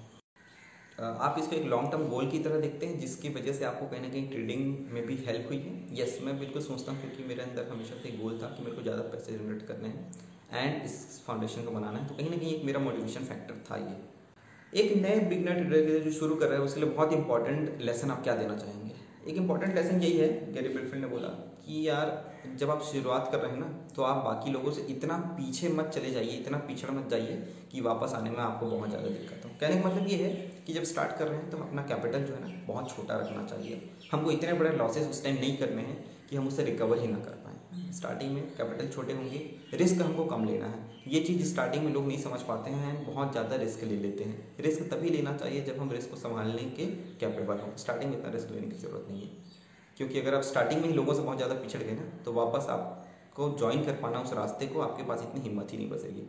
आप 1.00 1.36
इसको 1.40 1.56
एक 1.56 1.66
लॉन्ग 1.66 1.92
टर्म 1.92 2.04
गोल 2.10 2.30
की 2.30 2.40
तरह 2.40 2.60
देखते 2.60 2.86
हैं, 2.86 3.00
जिसकी 3.00 3.30
वजह 3.30 3.54
से 3.54 3.66
आपको 3.66 3.86
कहीं 3.88 4.02
ना 4.02 4.10
कहीं 4.10 4.30
ट्रेडिंग 4.30 4.92
में 4.94 5.06
भी 5.06 5.16
हेल्प 5.28 5.48
हुई 5.50 5.58
है। 5.58 6.02
यस 6.02 6.18
मैं 6.24 6.38
बिल्कुल 6.40 6.62
सोचता 6.62 6.92
हूँ, 6.92 7.02
क्योंकि 7.02 7.24
मेरे 7.24 7.42
अंदर 7.42 7.68
हमेशा 7.72 8.02
से 8.04 8.12
गोल 8.18 8.40
था 8.42 8.48
कि 8.48 8.64
मेरे 8.64 8.76
को 8.76 8.82
ज़्यादा 8.82 9.02
पैसे 9.12 9.34
जनरेट 9.34 9.62
करने 9.68 9.88
हैं 9.88 10.12
एंड 10.54 10.84
इस 10.86 11.24
फाउंडेशन 11.28 11.64
को 11.64 11.72
बनाना 11.72 12.00
है। 12.00 12.08
तो 12.08 12.16
कहीं 12.16 12.30
ना 12.30 12.38
कहीं 12.38 12.56
एक 12.56 12.66
मेरा 12.66 12.80
मोटिवेशन 12.80 13.24
फैक्टर 13.26 13.64
था 13.70 13.78
ये। 13.78 14.82
एक 14.82 14.96
नए 14.98 15.20
बिगनर 15.20 15.54
ट्रेडर 15.56 15.86
के 15.86 15.92
लिए 15.92 16.00
जो 16.02 16.12
शुरू 16.12 16.36
कर 16.36 16.48
रहा 16.48 16.58
है, 16.58 16.64
उसके 16.64 16.80
लिए 16.80 16.90
बहुत 16.90 17.14
इंपॉर्टेंट 17.14 17.82
लेसन 17.82 18.12
आप 18.12 18.24
क्या 18.24 18.36
देना 18.36 18.58
चाहेंगे? 18.58 18.92
एक 19.28 19.38
इंपॉर्टेंट 19.38 19.76
लेसन 19.76 20.02
यही 20.02 20.18
है 20.18 20.54
गैरी 20.54 20.70
बिल्फिल्ड 20.70 21.04
ने 21.04 21.08
बोला 21.10 21.28
कि 21.64 21.88
यार 21.88 22.08
जब 22.56 22.70
आप 22.70 22.82
शुरुआत 22.84 23.30
कर 23.32 23.40
रहे 23.40 23.52
हैं 23.52 23.60
ना 23.60 23.68
तो 23.96 24.04
आप 24.04 24.24
बाकी 24.26 24.52
लोगों 24.52 24.72
से 24.72 24.82
इतना 24.90 25.18
पीछे 25.38 25.70
मत 25.70 25.92
चले 25.96 26.12
जाइए, 26.12 26.32
इतना 26.32 26.58
पिछड़ 26.60 26.92
मत 26.92 27.10
जाइए 27.12 27.36
कि 27.72 27.82
वापस 27.82 28.14
आने 28.16 28.30
में 28.30 28.38
आपको 28.40 28.66
बहुत 28.68 28.90
ज़्यादा 28.90 29.08
दिक्कत 29.10 29.46
हो। 29.46 29.52
कहने 29.62 29.82
का 29.82 29.90
मतलब 29.90 30.08
ये 30.08 30.18
है 30.18 30.34
कि 30.68 30.74
जब 30.74 30.84
स्टार्ट 30.86 31.18
कर 31.18 31.28
रहे 31.28 31.38
हैं 31.38 31.50
तो 31.50 31.58
अपना 31.60 31.82
कैपिटल 31.84 32.24
जो 32.24 32.34
है 32.34 32.42
ना, 32.42 32.52
बहुत 32.68 32.96
छोटा 32.96 33.18
रखना 33.18 33.46
चाहिए। 33.46 33.90
हमको 34.12 34.32
इतने 34.32 34.54
बड़े 34.54 34.72
लॉसेस 34.78 35.08
उस 35.08 35.24
टाइम 35.24 35.36
नहीं 35.36 35.58
करने 35.58 35.82
हैं 35.82 35.98
कि 36.30 36.36
हम 36.36 36.48
उसे 36.48 36.64
रिकवर 36.64 37.00
ही 37.00 37.08
ना 37.08 37.18
कर 37.20 37.32
पाएँ। 37.38 37.92
स्टार्टिंग 37.94 38.32
में 38.34 38.44
कैपिटल 38.58 38.88
छोटे 38.88 39.14
होंगे 39.14 39.50
रिस्क 39.74 40.02
हमको 40.02 40.26
कम 40.26 40.46
लेना 40.46 40.66
है। 40.66 40.88
ये 41.08 41.20
चीज़ 41.22 41.46
स्टार्टिंग 41.52 41.84
में 41.86 41.92
लोग 41.94 42.08
नहीं 42.08 42.18
समझ 42.20 42.40
पाते 42.44 42.72
हैं 42.72 43.06
बहुत 43.06 43.32
ज़्यादा 43.32 43.56
रिस्क 43.58 43.84
ले 43.84 43.96
लेते 43.98 44.24
हैं। 44.24 44.56
रिस्क 44.60 44.82
तभी 44.92 45.10
लेना 45.10 45.36
चाहिए 45.38 45.62
जब 45.66 45.80
हम 45.80 45.92
रिस्क 45.92 46.10
को 46.10 46.18
संभालने 46.18 46.64
के 46.72 46.86
कैपेबल 47.20 47.58
हों। 47.58 47.76
स्टार्टिंग 47.78 48.12
में 48.12 48.18
इतना 48.18 48.32
रिस्क 48.32 48.52
लेने 48.52 48.68
की 48.68 48.78
ज़रूरत 48.78 49.08
नहीं 49.10 49.22
है। 49.22 49.58
क्योंकि 50.00 50.20
अगर 50.20 50.36
आप 50.36 50.42
स्टार्टिंग 50.44 50.82
में 50.82 50.88
ही 50.88 50.94
लोगों 50.96 51.14
से 51.14 51.22
बहुत 51.22 51.38
ज़्यादा 51.38 51.56
पिछड़ 51.56 51.82
गए 51.82 51.94
ना 51.94 52.04
तो 52.26 52.34
वापस 52.34 52.68
आपको 52.70 53.50
ज्वाइन 53.60 53.84
कर 53.86 53.94
पाना 54.02 54.20
उस 54.22 54.34
रास्ते 54.34 54.68
को 54.68 54.82
आपके 54.82 55.04
पास 55.06 55.24
इतनी 55.24 55.42
हिम्मत 55.42 55.72
ही 55.72 55.78
नहीं 55.78 55.90
बचेगी। 55.90 56.28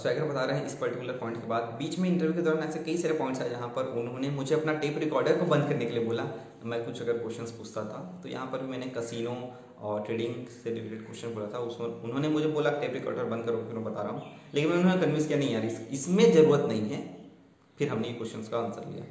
स्वैगर 0.00 0.24
बता 0.24 0.44
रहे 0.44 0.58
हैं 0.58 0.66
इस 0.66 0.74
पर्टिकुलर 0.76 1.12
पॉइंट 1.14 1.40
के 1.40 1.48
बाद। 1.48 1.62
बीच 1.78 1.98
में 1.98 2.08
इंटरव्यू 2.08 2.34
के 2.34 2.42
दौरान 2.42 2.62
ऐसे 2.64 2.78
कई 2.84 2.96
सारे 2.98 3.14
पॉइंट्स 3.14 3.40
आए 3.42 3.50
जहाँ 3.50 3.68
पर 3.76 3.86
उन्होंने 4.00 4.30
मुझे 4.32 4.54
अपना 4.54 4.72
टेप 4.80 4.98
रिकॉर्डर 4.98 5.38
को 5.38 5.46
बंद 5.46 5.68
करने 5.68 5.84
के 5.84 5.92
लिए 5.92 6.04
बोला। 6.04 6.24
मैं 6.64 6.84
कुछ 6.84 7.02
अगर 7.02 7.18
क्वेश्चंस 7.18 7.50
पूछता 7.52 7.84
था 7.84 7.98
तो 8.22 8.28
यहाँ 8.28 8.46
पर 8.52 8.62
भी 8.62 8.70
मैंने 8.70 8.86
कसिनो 8.92 9.36
और 9.80 10.02
ट्रेडिंग 10.04 10.46
से 10.54 10.70
रिलेटेड 10.70 11.04
क्वेश्चन 11.04 11.34
बोला 11.34 11.46
था। 11.54 11.58
उसमें 11.66 11.86
उन्होंने 11.88 12.28
मुझे 12.28 12.46
बोला 12.48 12.70
टेप 12.80 12.94
रिकॉर्डर 12.94 13.24
बंद 13.26 13.44
करो 13.46 13.62
फिर 13.64 13.74
मैं 13.74 13.84
बता 13.84 14.02
रहा 14.02 14.12
हूँ? 14.12 14.22
लेकिन 14.54 14.70
मैं 14.70 14.78
उन्होंने 14.78 15.00
कन्विंस 15.02 15.26
किया, 15.26 15.38
नहीं 15.38 15.52
यार 15.54 15.64
इसमें 15.92 16.32
ज़रूरत 16.32 16.68
नहीं 16.68 16.88
है। 16.90 17.04
फिर 17.78 17.88
हमने 17.88 18.08
ये 18.08 18.14
क्वेश्चन 18.14 18.50
का 18.50 18.58
आंसर 18.58 18.88
लिया। 18.90 19.04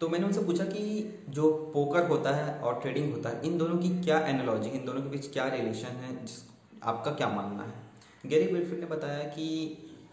तो 0.00 0.08
मैंने 0.08 0.26
उनसे 0.26 0.40
पूछा 0.44 0.64
कि 0.64 0.82
जो 1.28 1.50
पोकर 1.74 2.06
होता 2.08 2.30
है 2.36 2.58
और 2.60 2.80
ट्रेडिंग 2.80 3.12
होता 3.12 3.28
है 3.28 3.46
इन 3.46 3.58
दोनों 3.58 3.76
की 3.78 3.88
क्या 4.02 4.18
एनोलॉजी 4.26 4.70
इन 4.70 4.84
दोनों 4.86 5.02
के 5.02 5.08
बीच 5.08 5.32
क्या 5.32 5.46
रिलेशन 5.48 5.96
है? 6.02 6.10
जिस 6.20 6.42
आपका 6.82 7.10
क्या 7.10 7.28
मानना 7.28 7.62
है? 7.62 7.82
गैरी 8.24 8.52
बिलफिट 8.52 8.80
ने 8.80 8.86
बताया 8.86 9.22
कि 9.30 9.46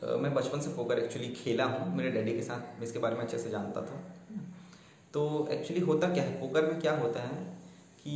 आ, 0.04 0.16
मैं 0.16 0.34
बचपन 0.34 0.60
से 0.60 0.70
पोकर 0.70 1.00
एक्चुअली 1.00 1.28
खेला 1.34 1.66
हूँ। 1.66 1.96
मेरे 1.98 2.12
डैडी 2.12 2.32
के 2.32 2.42
साथ 2.44 2.80
मैं 2.80 2.84
इसके 2.84 3.00
बारे 3.00 3.16
में 3.16 3.22
अच्छे 3.22 3.38
से 3.38 3.50
जानता 3.50 3.82
था। 3.82 4.00
तो 5.14 5.48
एक्चुअली 5.52 5.82
होता 5.82 6.08
क्या 6.14 6.24
है? 6.24 6.40
पोकर 6.40 6.66
में 6.66 6.80
क्या 6.82 6.96
होता 6.98 7.24
है 7.24 7.44
कि 8.04 8.16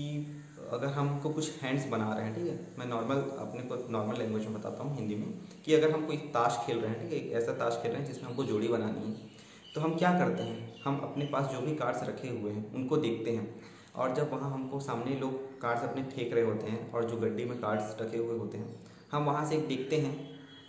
अगर 0.72 0.88
हमको 0.88 1.30
कुछ 1.30 1.62
हैंड्स 1.62 1.88
बना 1.90 2.14
रहे 2.14 2.26
हैं 2.26 2.36
ठीक 2.36 2.48
है? 2.48 2.60
मैं 2.80 2.86
नॉर्मल 2.86 3.16
अपने 3.40 3.62
को 3.62 3.76
नॉर्मल 3.92 4.18
लैंग्वेज 4.18 4.46
में 4.46 4.54
बताता 4.54 4.84
हूँ 4.84 4.96
हिंदी 4.98 5.16
में 5.16 5.28
कि 5.66 5.74
अगर 5.74 5.92
हम 5.92 6.06
कोई 6.06 6.18
ताश 6.34 6.60
खेल 6.66 6.80
रहे 6.80 6.92
हैं 6.92 7.02
ठीक 7.02 7.12
है? 7.12 7.18
एक 7.18 7.32
ऐसा 7.34 7.54
ताश 7.54 7.80
खेल 7.84 7.92
रहे 7.92 8.02
हैं 8.02 8.08
जिसमें 8.08 8.30
हमको 8.30 8.44
जोड़ी 8.44 8.68
बनानी 8.68 9.08
है। 9.08 9.34
तो 9.76 9.82
हम 9.82 9.96
क्या 9.96 10.12
करते 10.20 10.44
हैं? 10.44 10.74
हम 10.84 11.00
अपने 11.04 11.26
पास 11.26 11.46
जो 11.46 11.62
भी 11.62 11.76
कार्ड्स 11.76 12.04
रखे 12.04 12.28
हुए 12.30 12.52
हैं 12.52 12.74
उनको 12.76 12.98
देखते 12.98 13.32
हैं। 13.32 13.64
और 13.96 14.14
जब 14.16 14.32
वहाँ 14.32 14.52
हमको 14.52 14.80
सामने 14.80 15.16
लोग 15.16 15.34
कार्ड्स 15.62 15.84
अपने 15.84 16.04
फेंक 16.06 16.34
रहे 16.34 16.44
होते 16.44 16.68
हैं 16.68 16.92
और 16.92 17.06
जो 17.06 17.18
गड्डी 17.18 17.46
में 17.46 17.58
कार्ड्स 17.62 17.96
रखे 18.02 18.18
हुए 18.18 18.38
होते 18.38 18.58
हैं 18.58 18.76
हम 19.12 19.26
वहाँ 19.26 19.46
से 19.46 19.58
देखते 19.68 19.98
हैं। 19.98 20.14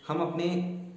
हम 0.09 0.21
अपने 0.23 0.47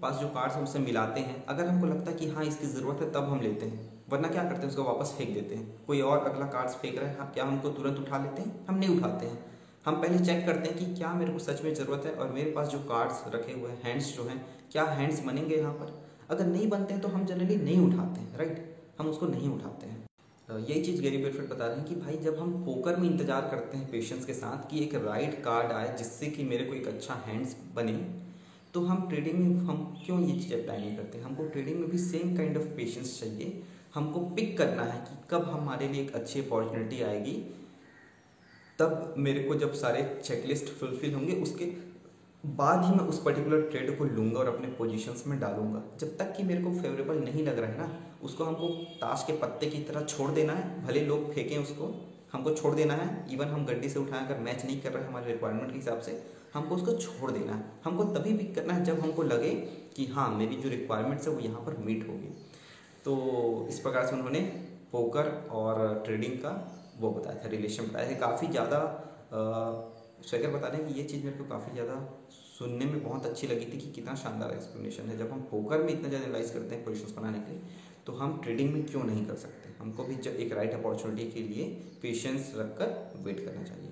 पास 0.02 0.15
जो 0.15 0.28
कार्ड्स 0.28 0.56
हैं 0.56 0.63
उससे 0.63 0.80
मिलाते 0.80 1.19
हैं। 1.19 1.45
अगर 1.45 1.67
हमको 1.67 1.88
लगता 1.88 2.12
है 2.12 2.17
कि 2.17 2.30
हाँ 2.30 2.43
इसकी 2.45 2.67
ज़रूरत 2.67 3.02
है 3.02 3.12
तब 3.12 3.30
हम 3.30 3.41
लेते 3.41 3.65
हैं। 3.65 3.88
वरना 4.10 4.28
क्या 4.28 4.43
करते 4.43 4.62
हैं? 4.62 4.69
उसको 4.69 4.84
वापस 4.84 5.13
फेंक 5.17 5.34
देते 5.34 5.56
हैं। 5.56 5.86
कोई 5.88 6.02
और 6.02 6.26
अगला 6.26 6.45
कार्ड्स 6.48 6.76
फेंक 6.76 6.98
रहा 6.98 7.10
है 7.10 7.17
हाँ, 7.17 7.32
क्या 7.34 7.45
हमको 7.45 7.69
तुरंत 7.69 8.00
उठा 8.00 8.24
लेते 8.24 8.41
हैं? 8.41 8.65
हम 8.67 8.76
नहीं 8.76 8.98
उठाते 8.98 9.26
हैं। 9.26 9.45
हम 9.86 10.02
पहले 10.02 10.26
चेक 10.26 10.45
करते 10.45 10.69
हैं 10.69 10.78
कि 10.78 10.93
क्या 10.95 11.13
मेरे 11.13 11.32
को 11.34 11.39
सच 11.39 11.63
में 11.63 11.74
ज़रूरत 11.74 12.06
है 12.06 12.13
और 12.13 12.30
मेरे 12.30 12.52
पास 12.52 12.67
जो 12.67 12.80
कार्ड्स 12.89 13.24
रखे 13.36 13.54
हुए 13.54 13.72
हैंड्स 13.84 14.15
जो 14.15 14.24
हैं 14.24 14.45
क्या 14.72 14.84
हैंड्स 14.84 15.24
बनेंगे 15.26 15.56
यहाँ 15.56 15.74
पर? 15.74 16.09
अगर 16.30 16.46
नहीं 16.48 16.68
बनते 16.70 16.94
हैं 16.94 17.02
तो 17.02 17.08
हम 17.08 17.26
जनरली 17.26 17.56
नहीं 17.58 17.80
उठाते 17.82 18.22
हैं 18.22 18.38
राइट 18.38 18.65
हम 19.00 19.08
उसको 19.08 19.28
नहीं 19.28 19.50
उठाते 19.50 19.88
हैं। 19.88 19.98
यही 20.60 20.82
चीज़ 20.84 21.02
गेरी 21.02 21.18
बेरफेट 21.18 21.50
बता 21.50 21.65
रहे 21.68 21.78
हैं 21.78 21.86
कि 21.86 21.96
भाई 21.96 22.18
जब 22.20 22.39
हम 22.39 22.54
पोकर 22.65 22.96
में 22.96 23.10
इंतज़ार 23.10 23.48
करते 23.52 23.78
हैं 23.78 23.89
पेशेंस 23.92 24.26
के 24.26 24.34
साथ 24.34 24.70
कि 24.70 24.84
एक 24.84 24.96
राइट 24.98 25.42
कार्ड 25.44 25.72
आए 25.72 25.96
जिससे 25.98 26.28
कि 26.28 26.44
मेरे 26.46 26.63
को 26.65 26.74
एक 26.76 26.88
अच्छा 26.88 27.13
हैंड्स 27.26 27.56
बने 27.76 27.94
तो 28.74 28.82
हम 28.86 29.08
ट्रेडिंग 29.10 29.38
में 29.39 29.60
हम 29.65 29.78
क्यों 30.06 30.20
ये 30.22 30.39
चीज़ 30.39 30.54
अप्लाई 30.54 30.78
नहीं 30.78 30.96
करते? 30.98 31.20
हमको 31.20 31.44
ट्रेडिंग 31.46 31.80
में 31.80 31.89
भी 31.89 31.98
सेम 32.00 32.36
काइंड 32.38 32.58
ऑफ़ 32.58 32.65
पेशेंस 32.76 33.20
चाहिए। 33.20 33.62
हमको 33.96 34.20
पिक 34.32 34.58
करना 34.58 34.84
है 34.84 35.00
कि 35.02 35.15
कब 35.30 35.50
हमारे 35.52 35.88
लिए 35.88 36.02
एक 36.02 36.13
अच्छी 36.15 36.39
अपॉर्चुनिटी 36.42 37.02
आएगी। 37.04 37.34
तब 38.80 39.13
मेरे 39.20 39.44
को 39.44 39.56
जब 39.56 39.74
सारे 39.76 40.04
चेकलिस्ट 40.24 40.68
फुलफिल 40.72 41.13
होंगे, 41.13 41.34
उसके 41.38 41.65
बाद 42.43 42.84
ही 42.86 42.91
मैं 42.91 43.04
उस 43.06 43.21
पर्टिकुलर 43.23 43.62
ट्रेड 43.62 43.97
को 43.97 44.06
लूँगा 44.06 44.39
और 44.39 44.47
अपने 44.47 44.67
पोजीशंस 44.73 45.23
में 45.28 45.39
डालूँगा। 45.39 45.82
जब 45.99 46.15
तक 46.17 46.34
कि 46.36 46.43
मेरे 46.43 46.62
को 46.63 46.71
फेवरेबल 46.73 47.17
नहीं 47.19 47.43
लग 47.45 47.60
रहा 47.60 47.71
है 47.71 47.78
ना, 47.78 47.89
उसको 48.23 48.43
हमको 48.43 48.67
ताश 49.02 49.23
के 49.28 49.34
पत्ते 49.38 49.69
की 49.69 49.82
तरह 49.84 50.04
छोड़ 50.06 50.30
देना 50.32 50.54
है। 50.54 50.84
भले 50.84 51.02
लोग 51.06 51.32
फेंकें 51.34 51.58
उसको, 51.58 51.93
हमको 52.34 52.52
छोड़ 52.52 52.73
देना 52.75 52.93
है। 52.93 53.25
इवन 53.34 53.47
हम 53.47 53.65
गड्डी 53.65 53.89
से 53.89 53.99
उठाए 53.99 54.25
अगर 54.25 54.39
मैच 54.41 54.65
नहीं 54.65 54.80
कर 54.82 54.91
रहे 54.91 55.06
हमारे 55.06 55.32
रिक्वायरमेंट 55.32 55.71
के 55.71 55.75
हिसाब 55.75 55.99
से, 55.99 56.21
हमको 56.54 56.75
उसको 56.75 56.93
छोड़ 56.93 57.32
देना 57.32 57.54
है। 57.54 57.63
हमको 57.84 58.04
तभी 58.13 58.34
पिक 58.34 58.54
करना 58.56 58.73
है 58.73 58.84
जब 58.86 58.99
हमको 58.99 59.23
लगे 59.23 59.49
कि 59.95 60.06
हाँ 60.08 60.30
मेरी 60.36 60.56
जो 60.56 60.69
रिक्वायरमेंट्स 60.69 61.28
है 61.28 61.34
वो 61.34 61.39
यहाँ 61.39 61.62
पर 61.62 61.78
मीट 61.86 62.08
होगी 62.08 62.34
तो 63.06 63.67
इस 63.69 63.80
प्रकार 63.80 64.06
से 64.06 64.15
उन्होंने 64.15 64.39
पोकर 64.91 65.30
और 65.52 66.02
ट्रेडिंग 66.06 66.38
का 66.38 66.52
वो 66.99 67.10
बताया 67.12 67.43
था 67.43 67.49
रिलेशन 67.49 67.84
बताया 67.84 68.12
था। 68.12 68.19
काफ़ी 68.19 68.47
ज़्यादा 68.47 68.80
स्वेगर 70.21 70.49
बता 70.49 70.67
रहे 70.67 70.82
हैं 70.82 70.88
कि 70.88 70.99
ये 70.99 71.06
चीज़ 71.06 71.23
मेरे 71.25 71.38
को 71.38 71.43
काफ़ी 71.49 71.73
ज़्यादा 71.73 71.93
सुनने 72.60 72.86
में 72.86 73.04
बहुत 73.04 73.26
अच्छी 73.26 73.48
लगी 73.48 73.65
थी 73.65 73.78
कि 73.80 73.91
कितना 73.91 74.13
शानदार 74.17 74.52
एक्सप्लेनेशन 74.52 75.10
है। 75.10 75.17
जब 75.17 75.32
हम 75.32 75.41
पोकर 75.52 75.84
में 75.84 75.89
इतना 75.89 76.10
ज़्यादा 76.10 76.26
एनालाइज 76.26 76.50
करते 76.52 76.76
हैं 76.76 76.84
पोजिशन 76.86 77.15
बनाने 77.17 77.39
के 77.39 77.52
लिए 77.52 77.78
तो 78.08 78.13
हम 78.13 78.39
ट्रेडिंग 78.43 78.74
में 78.74 78.84
क्यों 78.86 79.04
नहीं 79.04 79.26
कर 79.26 79.36
सकते? 79.38 79.69
हमको 79.80 80.04
भी 80.04 80.15
जब 80.17 80.36
एक 80.38 80.54
राइट 80.54 80.74
अपॉर्चुनिटी 80.74 81.30
के 81.32 81.43
लिए 81.43 81.65
पेशेंस 82.02 82.52
रखकर 82.58 83.22
वेट 83.24 83.39
करना 83.45 83.63
चाहिए। 83.63 83.91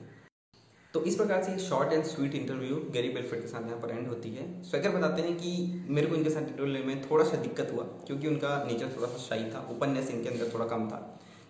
तो 0.94 1.04
इस 1.04 1.16
प्रकार 1.16 1.44
से 1.44 1.58
short 1.60 1.94
and 1.94 2.04
sweet 2.06 2.36
interview 2.36 2.76
Gary 2.94 3.10
Bielfeldt 3.10 3.42
के 3.42 3.48
साथ 3.48 3.68
यहाँ 3.68 3.80
पर 3.82 3.92
एंड 3.92 4.08
होती 4.08 4.30
है। 4.32 4.46
स्वेगर 4.64 4.92
बताते 4.92 5.22
हैं 5.22 5.36
कि 5.38 5.52
मेरे 5.90 6.08
को 6.08 6.16
इनके 6.16 6.30
साथ 6.30 6.42
इंटरव्यू 6.44 6.74
लेने 6.74 6.86
में 6.86 7.10
थोड़ा 7.10 7.26
सा 7.26 7.38
दिक्कत 7.38 7.72
हुआ, 7.74 7.84
क्योंकि 7.84 8.28
उनका 8.28 8.64
नेचर 8.64 8.96
थोड़ा 8.96 9.08
सा 9.08 9.18
शाही 9.20 9.50
था 9.52 9.68
उपन्यास 9.72 10.10
इनके 10.12 10.30
अंदर 10.30 10.52
थोड़ा 10.54 10.66
कम 10.68 10.88
था। 10.90 11.00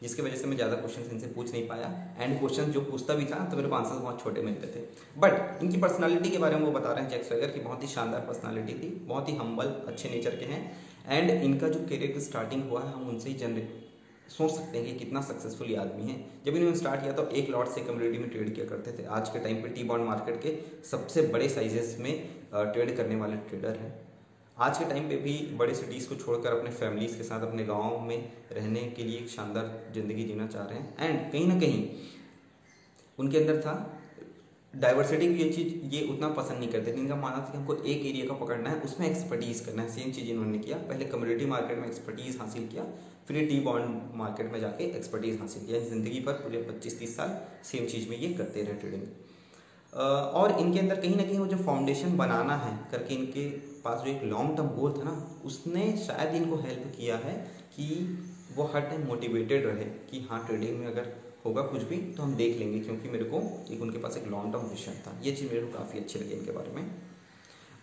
जिसकी 0.01 0.21
वजह 0.21 0.35
से 0.35 0.47
मैं 0.47 0.55
ज़्यादा 0.55 0.75
क्वेश्चन 0.75 1.09
इनसे 1.11 1.27
पूछ 1.27 1.51
नहीं 1.51 1.67
पाया। 1.67 1.87
एंड 2.19 2.37
क्वेश्चन 2.39 2.71
जो 2.71 2.81
पूछता 2.83 3.13
भी 3.13 3.25
था 3.25 3.43
तो 3.45 3.57
मेरे 3.57 3.69
को 3.69 3.75
आंसर 3.75 3.95
बहुत 3.97 4.23
छोटे 4.23 4.41
मिलते 4.41 4.67
थे। 4.69 4.85
बट 5.17 5.63
इनकी 5.63 5.77
पर्सनालिटी 5.79 6.29
के 6.29 6.37
बारे 6.37 6.55
में 6.55 6.65
वो 6.65 6.71
बता 6.71 6.91
रहे 6.91 7.03
हैं 7.03 7.09
जैक्स 7.09 7.31
वगैरह 7.31 7.53
की, 7.53 7.59
बहुत 7.61 7.83
ही 7.83 7.87
शानदार 7.87 8.21
पर्सनालिटी 8.21 8.73
थी, 8.73 8.89
बहुत 9.07 9.29
ही 9.29 9.35
हम्बल 9.35 9.73
अच्छे 9.87 10.09
नेचर 10.09 10.35
के 10.35 10.45
हैं। 10.45 10.61
एंड 11.07 11.29
इनका 11.33 11.67
जो 11.67 11.79
करियर 11.81 12.11
की 12.11 12.19
स्टार्टिंग 12.21 12.69
हुआ 12.69 12.81
है, 12.81 12.93
हम 12.93 13.09
उनसे 13.09 13.29
ही 13.29 13.35
जनरेट 13.37 13.85
सोच 14.29 14.51
सकते 14.51 14.77
हैं 14.77 14.85
कि 14.87 14.93
कितना 14.95 15.21
सक्सेसफुल 15.23 15.75
आदमी 15.77 16.11
है। 16.11 16.15
जब 16.45 16.55
इन्होंने 16.55 16.77
स्टार्ट 16.77 17.01
किया 17.01 17.13
तो 17.13 17.27
एक 17.31 17.49
लॉट 17.49 17.67
से 17.67 17.81
कम्युनिटी 17.83 18.17
में 18.17 18.29
ट्रेड 18.29 18.53
किया 18.55 18.65
करते 18.65 18.91
थे। 18.93 19.05
आज 19.17 19.29
के 19.29 19.39
टाइम 19.39 19.61
पे 19.61 19.69
टी 19.69 19.83
बॉन्ड 19.83 20.05
मार्केट 20.05 20.41
के 20.41 20.57
सबसे 20.89 21.21
बड़े 21.27 21.47
साइजेस 21.49 21.95
में 21.99 22.13
ट्रेड 22.53 22.95
करने 22.97 23.15
वाले 23.15 23.37
ट्रेडर 23.49 23.77
हैं। 23.77 23.93
आज 24.57 24.77
के 24.77 24.85
टाइम 24.85 25.07
पे 25.09 25.15
भी 25.15 25.33
बड़े 25.57 25.73
सिटीज़ 25.75 26.07
को 26.09 26.15
छोड़कर 26.15 26.51
अपने 26.51 26.69
फैमिलीज़ 26.71 27.17
के 27.17 27.23
साथ, 27.23 27.41
अपने 27.41 27.63
गाँव 27.63 27.99
में 28.01 28.31
रहने 28.51 28.81
के 28.91 29.03
लिए 29.03 29.17
एक 29.19 29.29
शानदार 29.29 29.91
ज़िंदगी 29.93 30.23
जीना 30.23 30.47
चाह 30.47 30.63
रहे 30.63 30.79
हैं। 30.79 30.95
एंड 30.99 31.31
कहीं 31.31 31.47
ना 31.47 31.59
कहीं 31.59 31.87
उनके 33.19 33.37
अंदर 33.37 33.59
था 33.61 33.75
डाइवर्सिटी 34.73 35.27
की 35.27 35.43
ये 35.43 35.49
चीज़, 35.51 35.75
ये 35.95 36.01
उतना 36.13 36.29
पसंद 36.29 36.59
नहीं 36.59 36.69
करते। 36.69 36.91
इनका 36.91 37.15
मानना 37.15 37.37
था 37.37 37.51
कि 37.51 37.57
हमको 37.57 37.75
एक 37.75 38.05
एरिया 38.05 38.25
का 38.25 38.33
पकड़ना 38.35 38.69
है, 38.69 38.81
उसमें 38.81 39.07
एक्सपर्टीज़ 39.09 39.63
करना 39.65 39.83
है। 39.83 39.89
सेम 39.89 40.11
चीज़ 40.11 40.31
इन्होंने 40.31 40.57
किया। 40.57 40.77
पहले 40.89 41.05
कम्युनिटी 41.05 41.45
मार्केट 41.45 41.77
में 41.77 41.87
एक्सपर्टीज़ 41.87 42.37
हासिल 42.39 42.67
किया, 42.67 42.83
फिर 43.27 43.45
टी 43.47 43.59
बॉन्ड 43.59 44.17
मार्केट 44.17 44.51
में 44.51 44.59
जाके 44.59 44.83
एक्सपर्टीज़ 44.97 45.39
हासिल 45.39 45.65
किया। 45.65 45.79
ज़िंदगी 45.85 46.19
पर 46.19 46.33
पूरे 46.41 46.61
पच्चीस 46.63 46.99
तीस 46.99 47.15
साल 47.17 47.39
सेम 47.71 47.85
चीज़ 47.85 48.09
में 48.09 48.17
ये 48.17 48.33
करते 48.33 48.63
रहे 48.63 48.73
ट्रेडिंग 48.75 49.07
और 49.93 50.51
इनके 50.59 50.79
अंदर 50.79 50.99
कहीं 51.01 51.15
ना 51.15 51.23
कहीं 51.23 51.39
वो 51.39 51.45
जो 51.47 51.57
फाउंडेशन 51.57 52.17
बनाना 52.17 52.55
है, 52.55 52.77
करके 52.91 53.13
इनके 53.13 53.47
पास 53.83 54.01
जो 54.01 54.09
एक 54.11 54.23
लॉन्ग 54.23 54.55
टर्म 54.57 54.67
गोल 54.71 54.91
था 54.93 55.03
ना, 55.03 55.11
उसने 55.45 55.85
शायद 55.97 56.35
इनको 56.35 56.55
हेल्प 56.57 56.91
किया 56.97 57.17
है 57.17 57.35
कि 57.75 57.85
वो 58.55 58.63
हर 58.73 58.81
टाइम 58.81 59.07
मोटिवेटेड 59.07 59.65
रहे 59.65 59.85
कि 60.09 60.25
हाँ 60.29 60.45
ट्रेडिंग 60.47 60.79
में 60.79 60.87
अगर 60.87 61.11
होगा 61.45 61.61
कुछ 61.63 61.83
भी 61.83 61.97
तो 62.13 62.23
हम 62.23 62.35
देख 62.35 62.57
लेंगे, 62.59 62.79
क्योंकि 62.79 63.09
मेरे 63.09 63.25
को 63.25 63.41
एक 63.73 63.81
उनके 63.81 63.97
पास 63.97 64.17
एक 64.17 64.27
लॉन्ग 64.27 64.53
टर्म 64.53 64.63
विजन 64.63 65.01
था। 65.05 65.19
ये 65.23 65.31
चीज़ 65.31 65.51
मेरे 65.53 65.65
को 65.65 65.77
काफ़ी 65.77 65.99
अच्छी 65.99 66.19
लगी 66.19 66.33
इनके 66.33 66.51
बारे 66.51 66.71
में। 66.71 66.91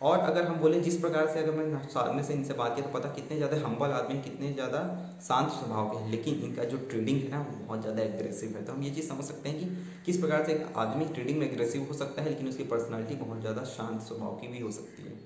और 0.05 0.19
अगर 0.21 0.45
हम 0.45 0.57
बोले 0.61 0.81
जिस 0.81 0.97
प्रकार 1.01 1.27
से 1.27 1.39
अगर 1.41 1.53
मैं 1.53 1.89
सामने 1.89 2.23
से 2.23 2.33
इनसे 2.35 2.55
बात 2.55 2.75
किया 2.75 2.87
तो 2.87 2.93
पता 2.93 3.09
कितने 3.11 3.37
ज़्यादा 3.37 3.57
हम्बल 3.59 3.91
आदमी 3.93 4.15
हैं, 4.15 4.23
कितने 4.25 4.53
ज़्यादा 4.53 4.81
शांत 5.29 5.51
स्वभाव 5.51 5.89
के 5.91 5.99
हैं। 5.99 6.11
लेकिन 6.11 6.43
इनका 6.45 6.65
जो 6.65 6.79
ट्रेडिंग 6.91 7.21
है 7.21 7.31
ना, 7.31 7.39
वो 7.41 7.65
बहुत 7.67 7.81
ज़्यादा 7.83 8.03
एग्रेसिव 8.03 8.57
है। 8.57 8.65
तो 8.65 8.73
हम 8.73 8.83
ये 8.83 8.91
चीज़ 8.91 9.09
समझ 9.09 9.25
सकते 9.25 9.49
हैं 9.49 9.59
कि 9.59 10.03
किस 10.07 10.21
प्रकार 10.21 10.45
से 10.45 10.53
एक 10.53 10.77
आदमी 10.79 11.05
ट्रेडिंग 11.15 11.39
में 11.39 11.51
एग्रेसिव 11.51 11.87
हो 11.89 11.95
सकता 11.95 12.23
है, 12.23 12.29
लेकिन 12.29 12.49
उसकी 12.49 12.65
पर्सनैलिटी 12.75 13.15
बहुत 13.17 13.41
ज़्यादा 13.41 13.65
शांत 13.71 14.01
स्वभाव 14.03 14.37
की 14.37 14.49
भी 14.49 14.61
हो 14.61 14.71
सकती 14.73 15.03
है। 15.03 15.23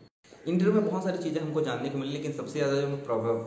इंटरव्यू 0.47 0.73
में 0.75 0.85
बहुत 0.85 1.05
सारी 1.05 1.19
चीज़ें 1.19 1.41
हमको 1.41 1.61
जानने 1.63 1.89
को 1.91 1.99
मिली, 1.99 2.13
लेकिन 2.13 2.33
सबसे 2.33 2.59
ज़्यादा 2.59 2.81
जो 2.81 2.97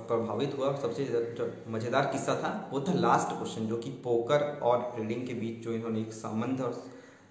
प्रभावित 0.07 0.57
हुआ, 0.57 0.75
सबसे 0.81 1.05
जो 1.37 1.51
मज़ेदार 1.69 2.05
किस्सा 2.11 2.35
था, 2.35 2.49
वो 2.73 2.81
था 2.81 2.93
लास्ट 2.95 3.37
क्वेश्चन 3.37 3.67
जो 3.67 3.77
कि 3.77 3.89
पोकर 4.03 4.43
और 4.63 4.91
ट्रेडिंग 4.95 5.27
के 5.27 5.33
बीच 5.35 5.63
जो 5.63 5.73
इन्होंने 5.73 6.01
एक 6.01 6.13
संबंध 6.15 6.61
और 6.61 6.83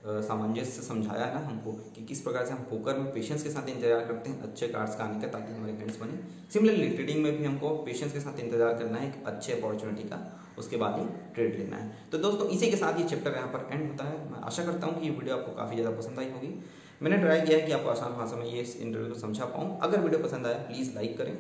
सामंजस्य 0.02 0.82
समझाया 0.82 1.24
ना 1.32 1.40
हमको 1.40 1.72
कि 1.94 2.02
किस 2.04 2.20
प्रकार 2.20 2.44
से 2.44 2.52
हम 2.52 2.58
पोकर 2.64 2.98
में 2.98 3.12
पेशेंस 3.14 3.42
के 3.42 3.50
साथ 3.50 3.68
इंतज़ार 3.68 4.04
करते 4.04 4.30
हैं, 4.30 4.42
अच्छे 4.42 4.68
कार्ड्स 4.68 4.96
का 4.96 5.04
आने 5.04 5.20
का, 5.20 5.28
ताकि 5.28 5.52
हमारे 5.52 5.72
फ्रेंड्स 5.74 5.98
बने। 6.00 6.18
सिमिलरली 6.52 6.88
ट्रेडिंग 6.90 7.22
में 7.22 7.38
भी 7.38 7.44
हमको 7.44 7.70
पेशेंस 7.84 8.12
के 8.12 8.20
साथ 8.20 8.40
इंतज़ार 8.40 8.74
करना 8.74 8.98
है, 8.98 9.08
एक 9.08 9.26
अच्छे 9.26 9.52
अपॉर्चुनिटी 9.52 10.08
का, 10.08 10.18
उसके 10.58 10.76
बाद 10.76 10.98
ही 10.98 11.04
ट्रेड 11.34 11.58
लेना 11.58 11.76
है। 11.76 12.08
तो 12.12 12.18
दोस्तों, 12.18 12.48
इसी 12.48 12.70
के 12.70 12.76
साथ 12.76 13.00
ये 13.00 13.08
चैप्टर 13.08 13.36
यहाँ 13.36 13.48
पर 13.48 13.68
एंड 13.72 13.90
होता 13.90 14.04
है। 14.04 14.30
मैं 14.30 14.40
आशा 14.42 14.64
करता 14.64 14.86
हूँ 14.86 15.00
कि 15.00 15.06
ये 15.06 15.12
वीडियो 15.12 15.36
आपको 15.36 15.52
काफ़ी 15.54 15.76
ज़्यादा 15.76 15.96
पसंद 15.96 16.18
आई 16.18 16.30
होगी। 16.30 16.54
मैंने 17.02 17.18
ट्राई 17.18 17.40
किया 17.40 17.58
है 17.58 17.66
कि 17.66 17.72
आपको 17.72 17.90
आसान 17.90 18.12
भाषा 18.14 18.36
में 18.36 18.44
ये 18.46 18.60
इस 18.60 18.76
इंटरव्यू 18.78 19.12
को 19.12 19.18
समझा 19.20 19.44
पाऊँ। 19.46 19.78
अगर 19.82 20.00
वीडियो 20.00 20.22
पसंद 20.22 20.46
आए 20.46 20.54
प्लीज़ 20.66 20.94
लाइक 20.94 21.16
करें। 21.18 21.36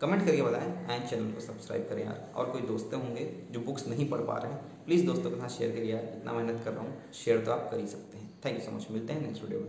कमेंट 0.00 0.24
करके 0.26 0.42
बताएँ। 0.42 0.68
एंड 0.90 1.08
चैनल 1.08 1.30
को 1.32 1.40
सब्सक्राइब 1.40 1.86
करें 1.88 2.04
यार। 2.04 2.32
और 2.36 2.50
कोई 2.50 2.62
दोस्त 2.62 2.94
होंगे 2.94 3.30
जो 3.50 3.60
बुक्स 3.60 3.86
नहीं 3.88 4.08
पढ़ 4.10 4.20
पा 4.22 4.36
रहे 4.36 4.52
हैं 4.52 4.79
प्लीज़ 4.90 5.04
दोस्तों 5.06 5.30
के 5.30 5.36
साथ 5.36 5.48
शेयर 5.48 5.70
करिए, 5.70 5.96
इतना 6.16 6.32
मेहनत 6.32 6.62
कर 6.64 6.72
रहा 6.72 6.82
हूँ, 6.82 7.12
शेयर 7.14 7.44
तो 7.44 7.50
आप 7.52 7.68
कर 7.70 7.78
ही 7.80 7.86
सकते 7.86 8.18
हैं। 8.18 8.30
थैंक 8.44 8.56
यू 8.56 8.64
सो 8.64 8.72
मच 8.76 8.86
मिलते 8.90 9.12
हैं 9.12 9.20
नेक्स्ट 9.22 9.42
वीडियो 9.42 9.60
में। 9.60 9.68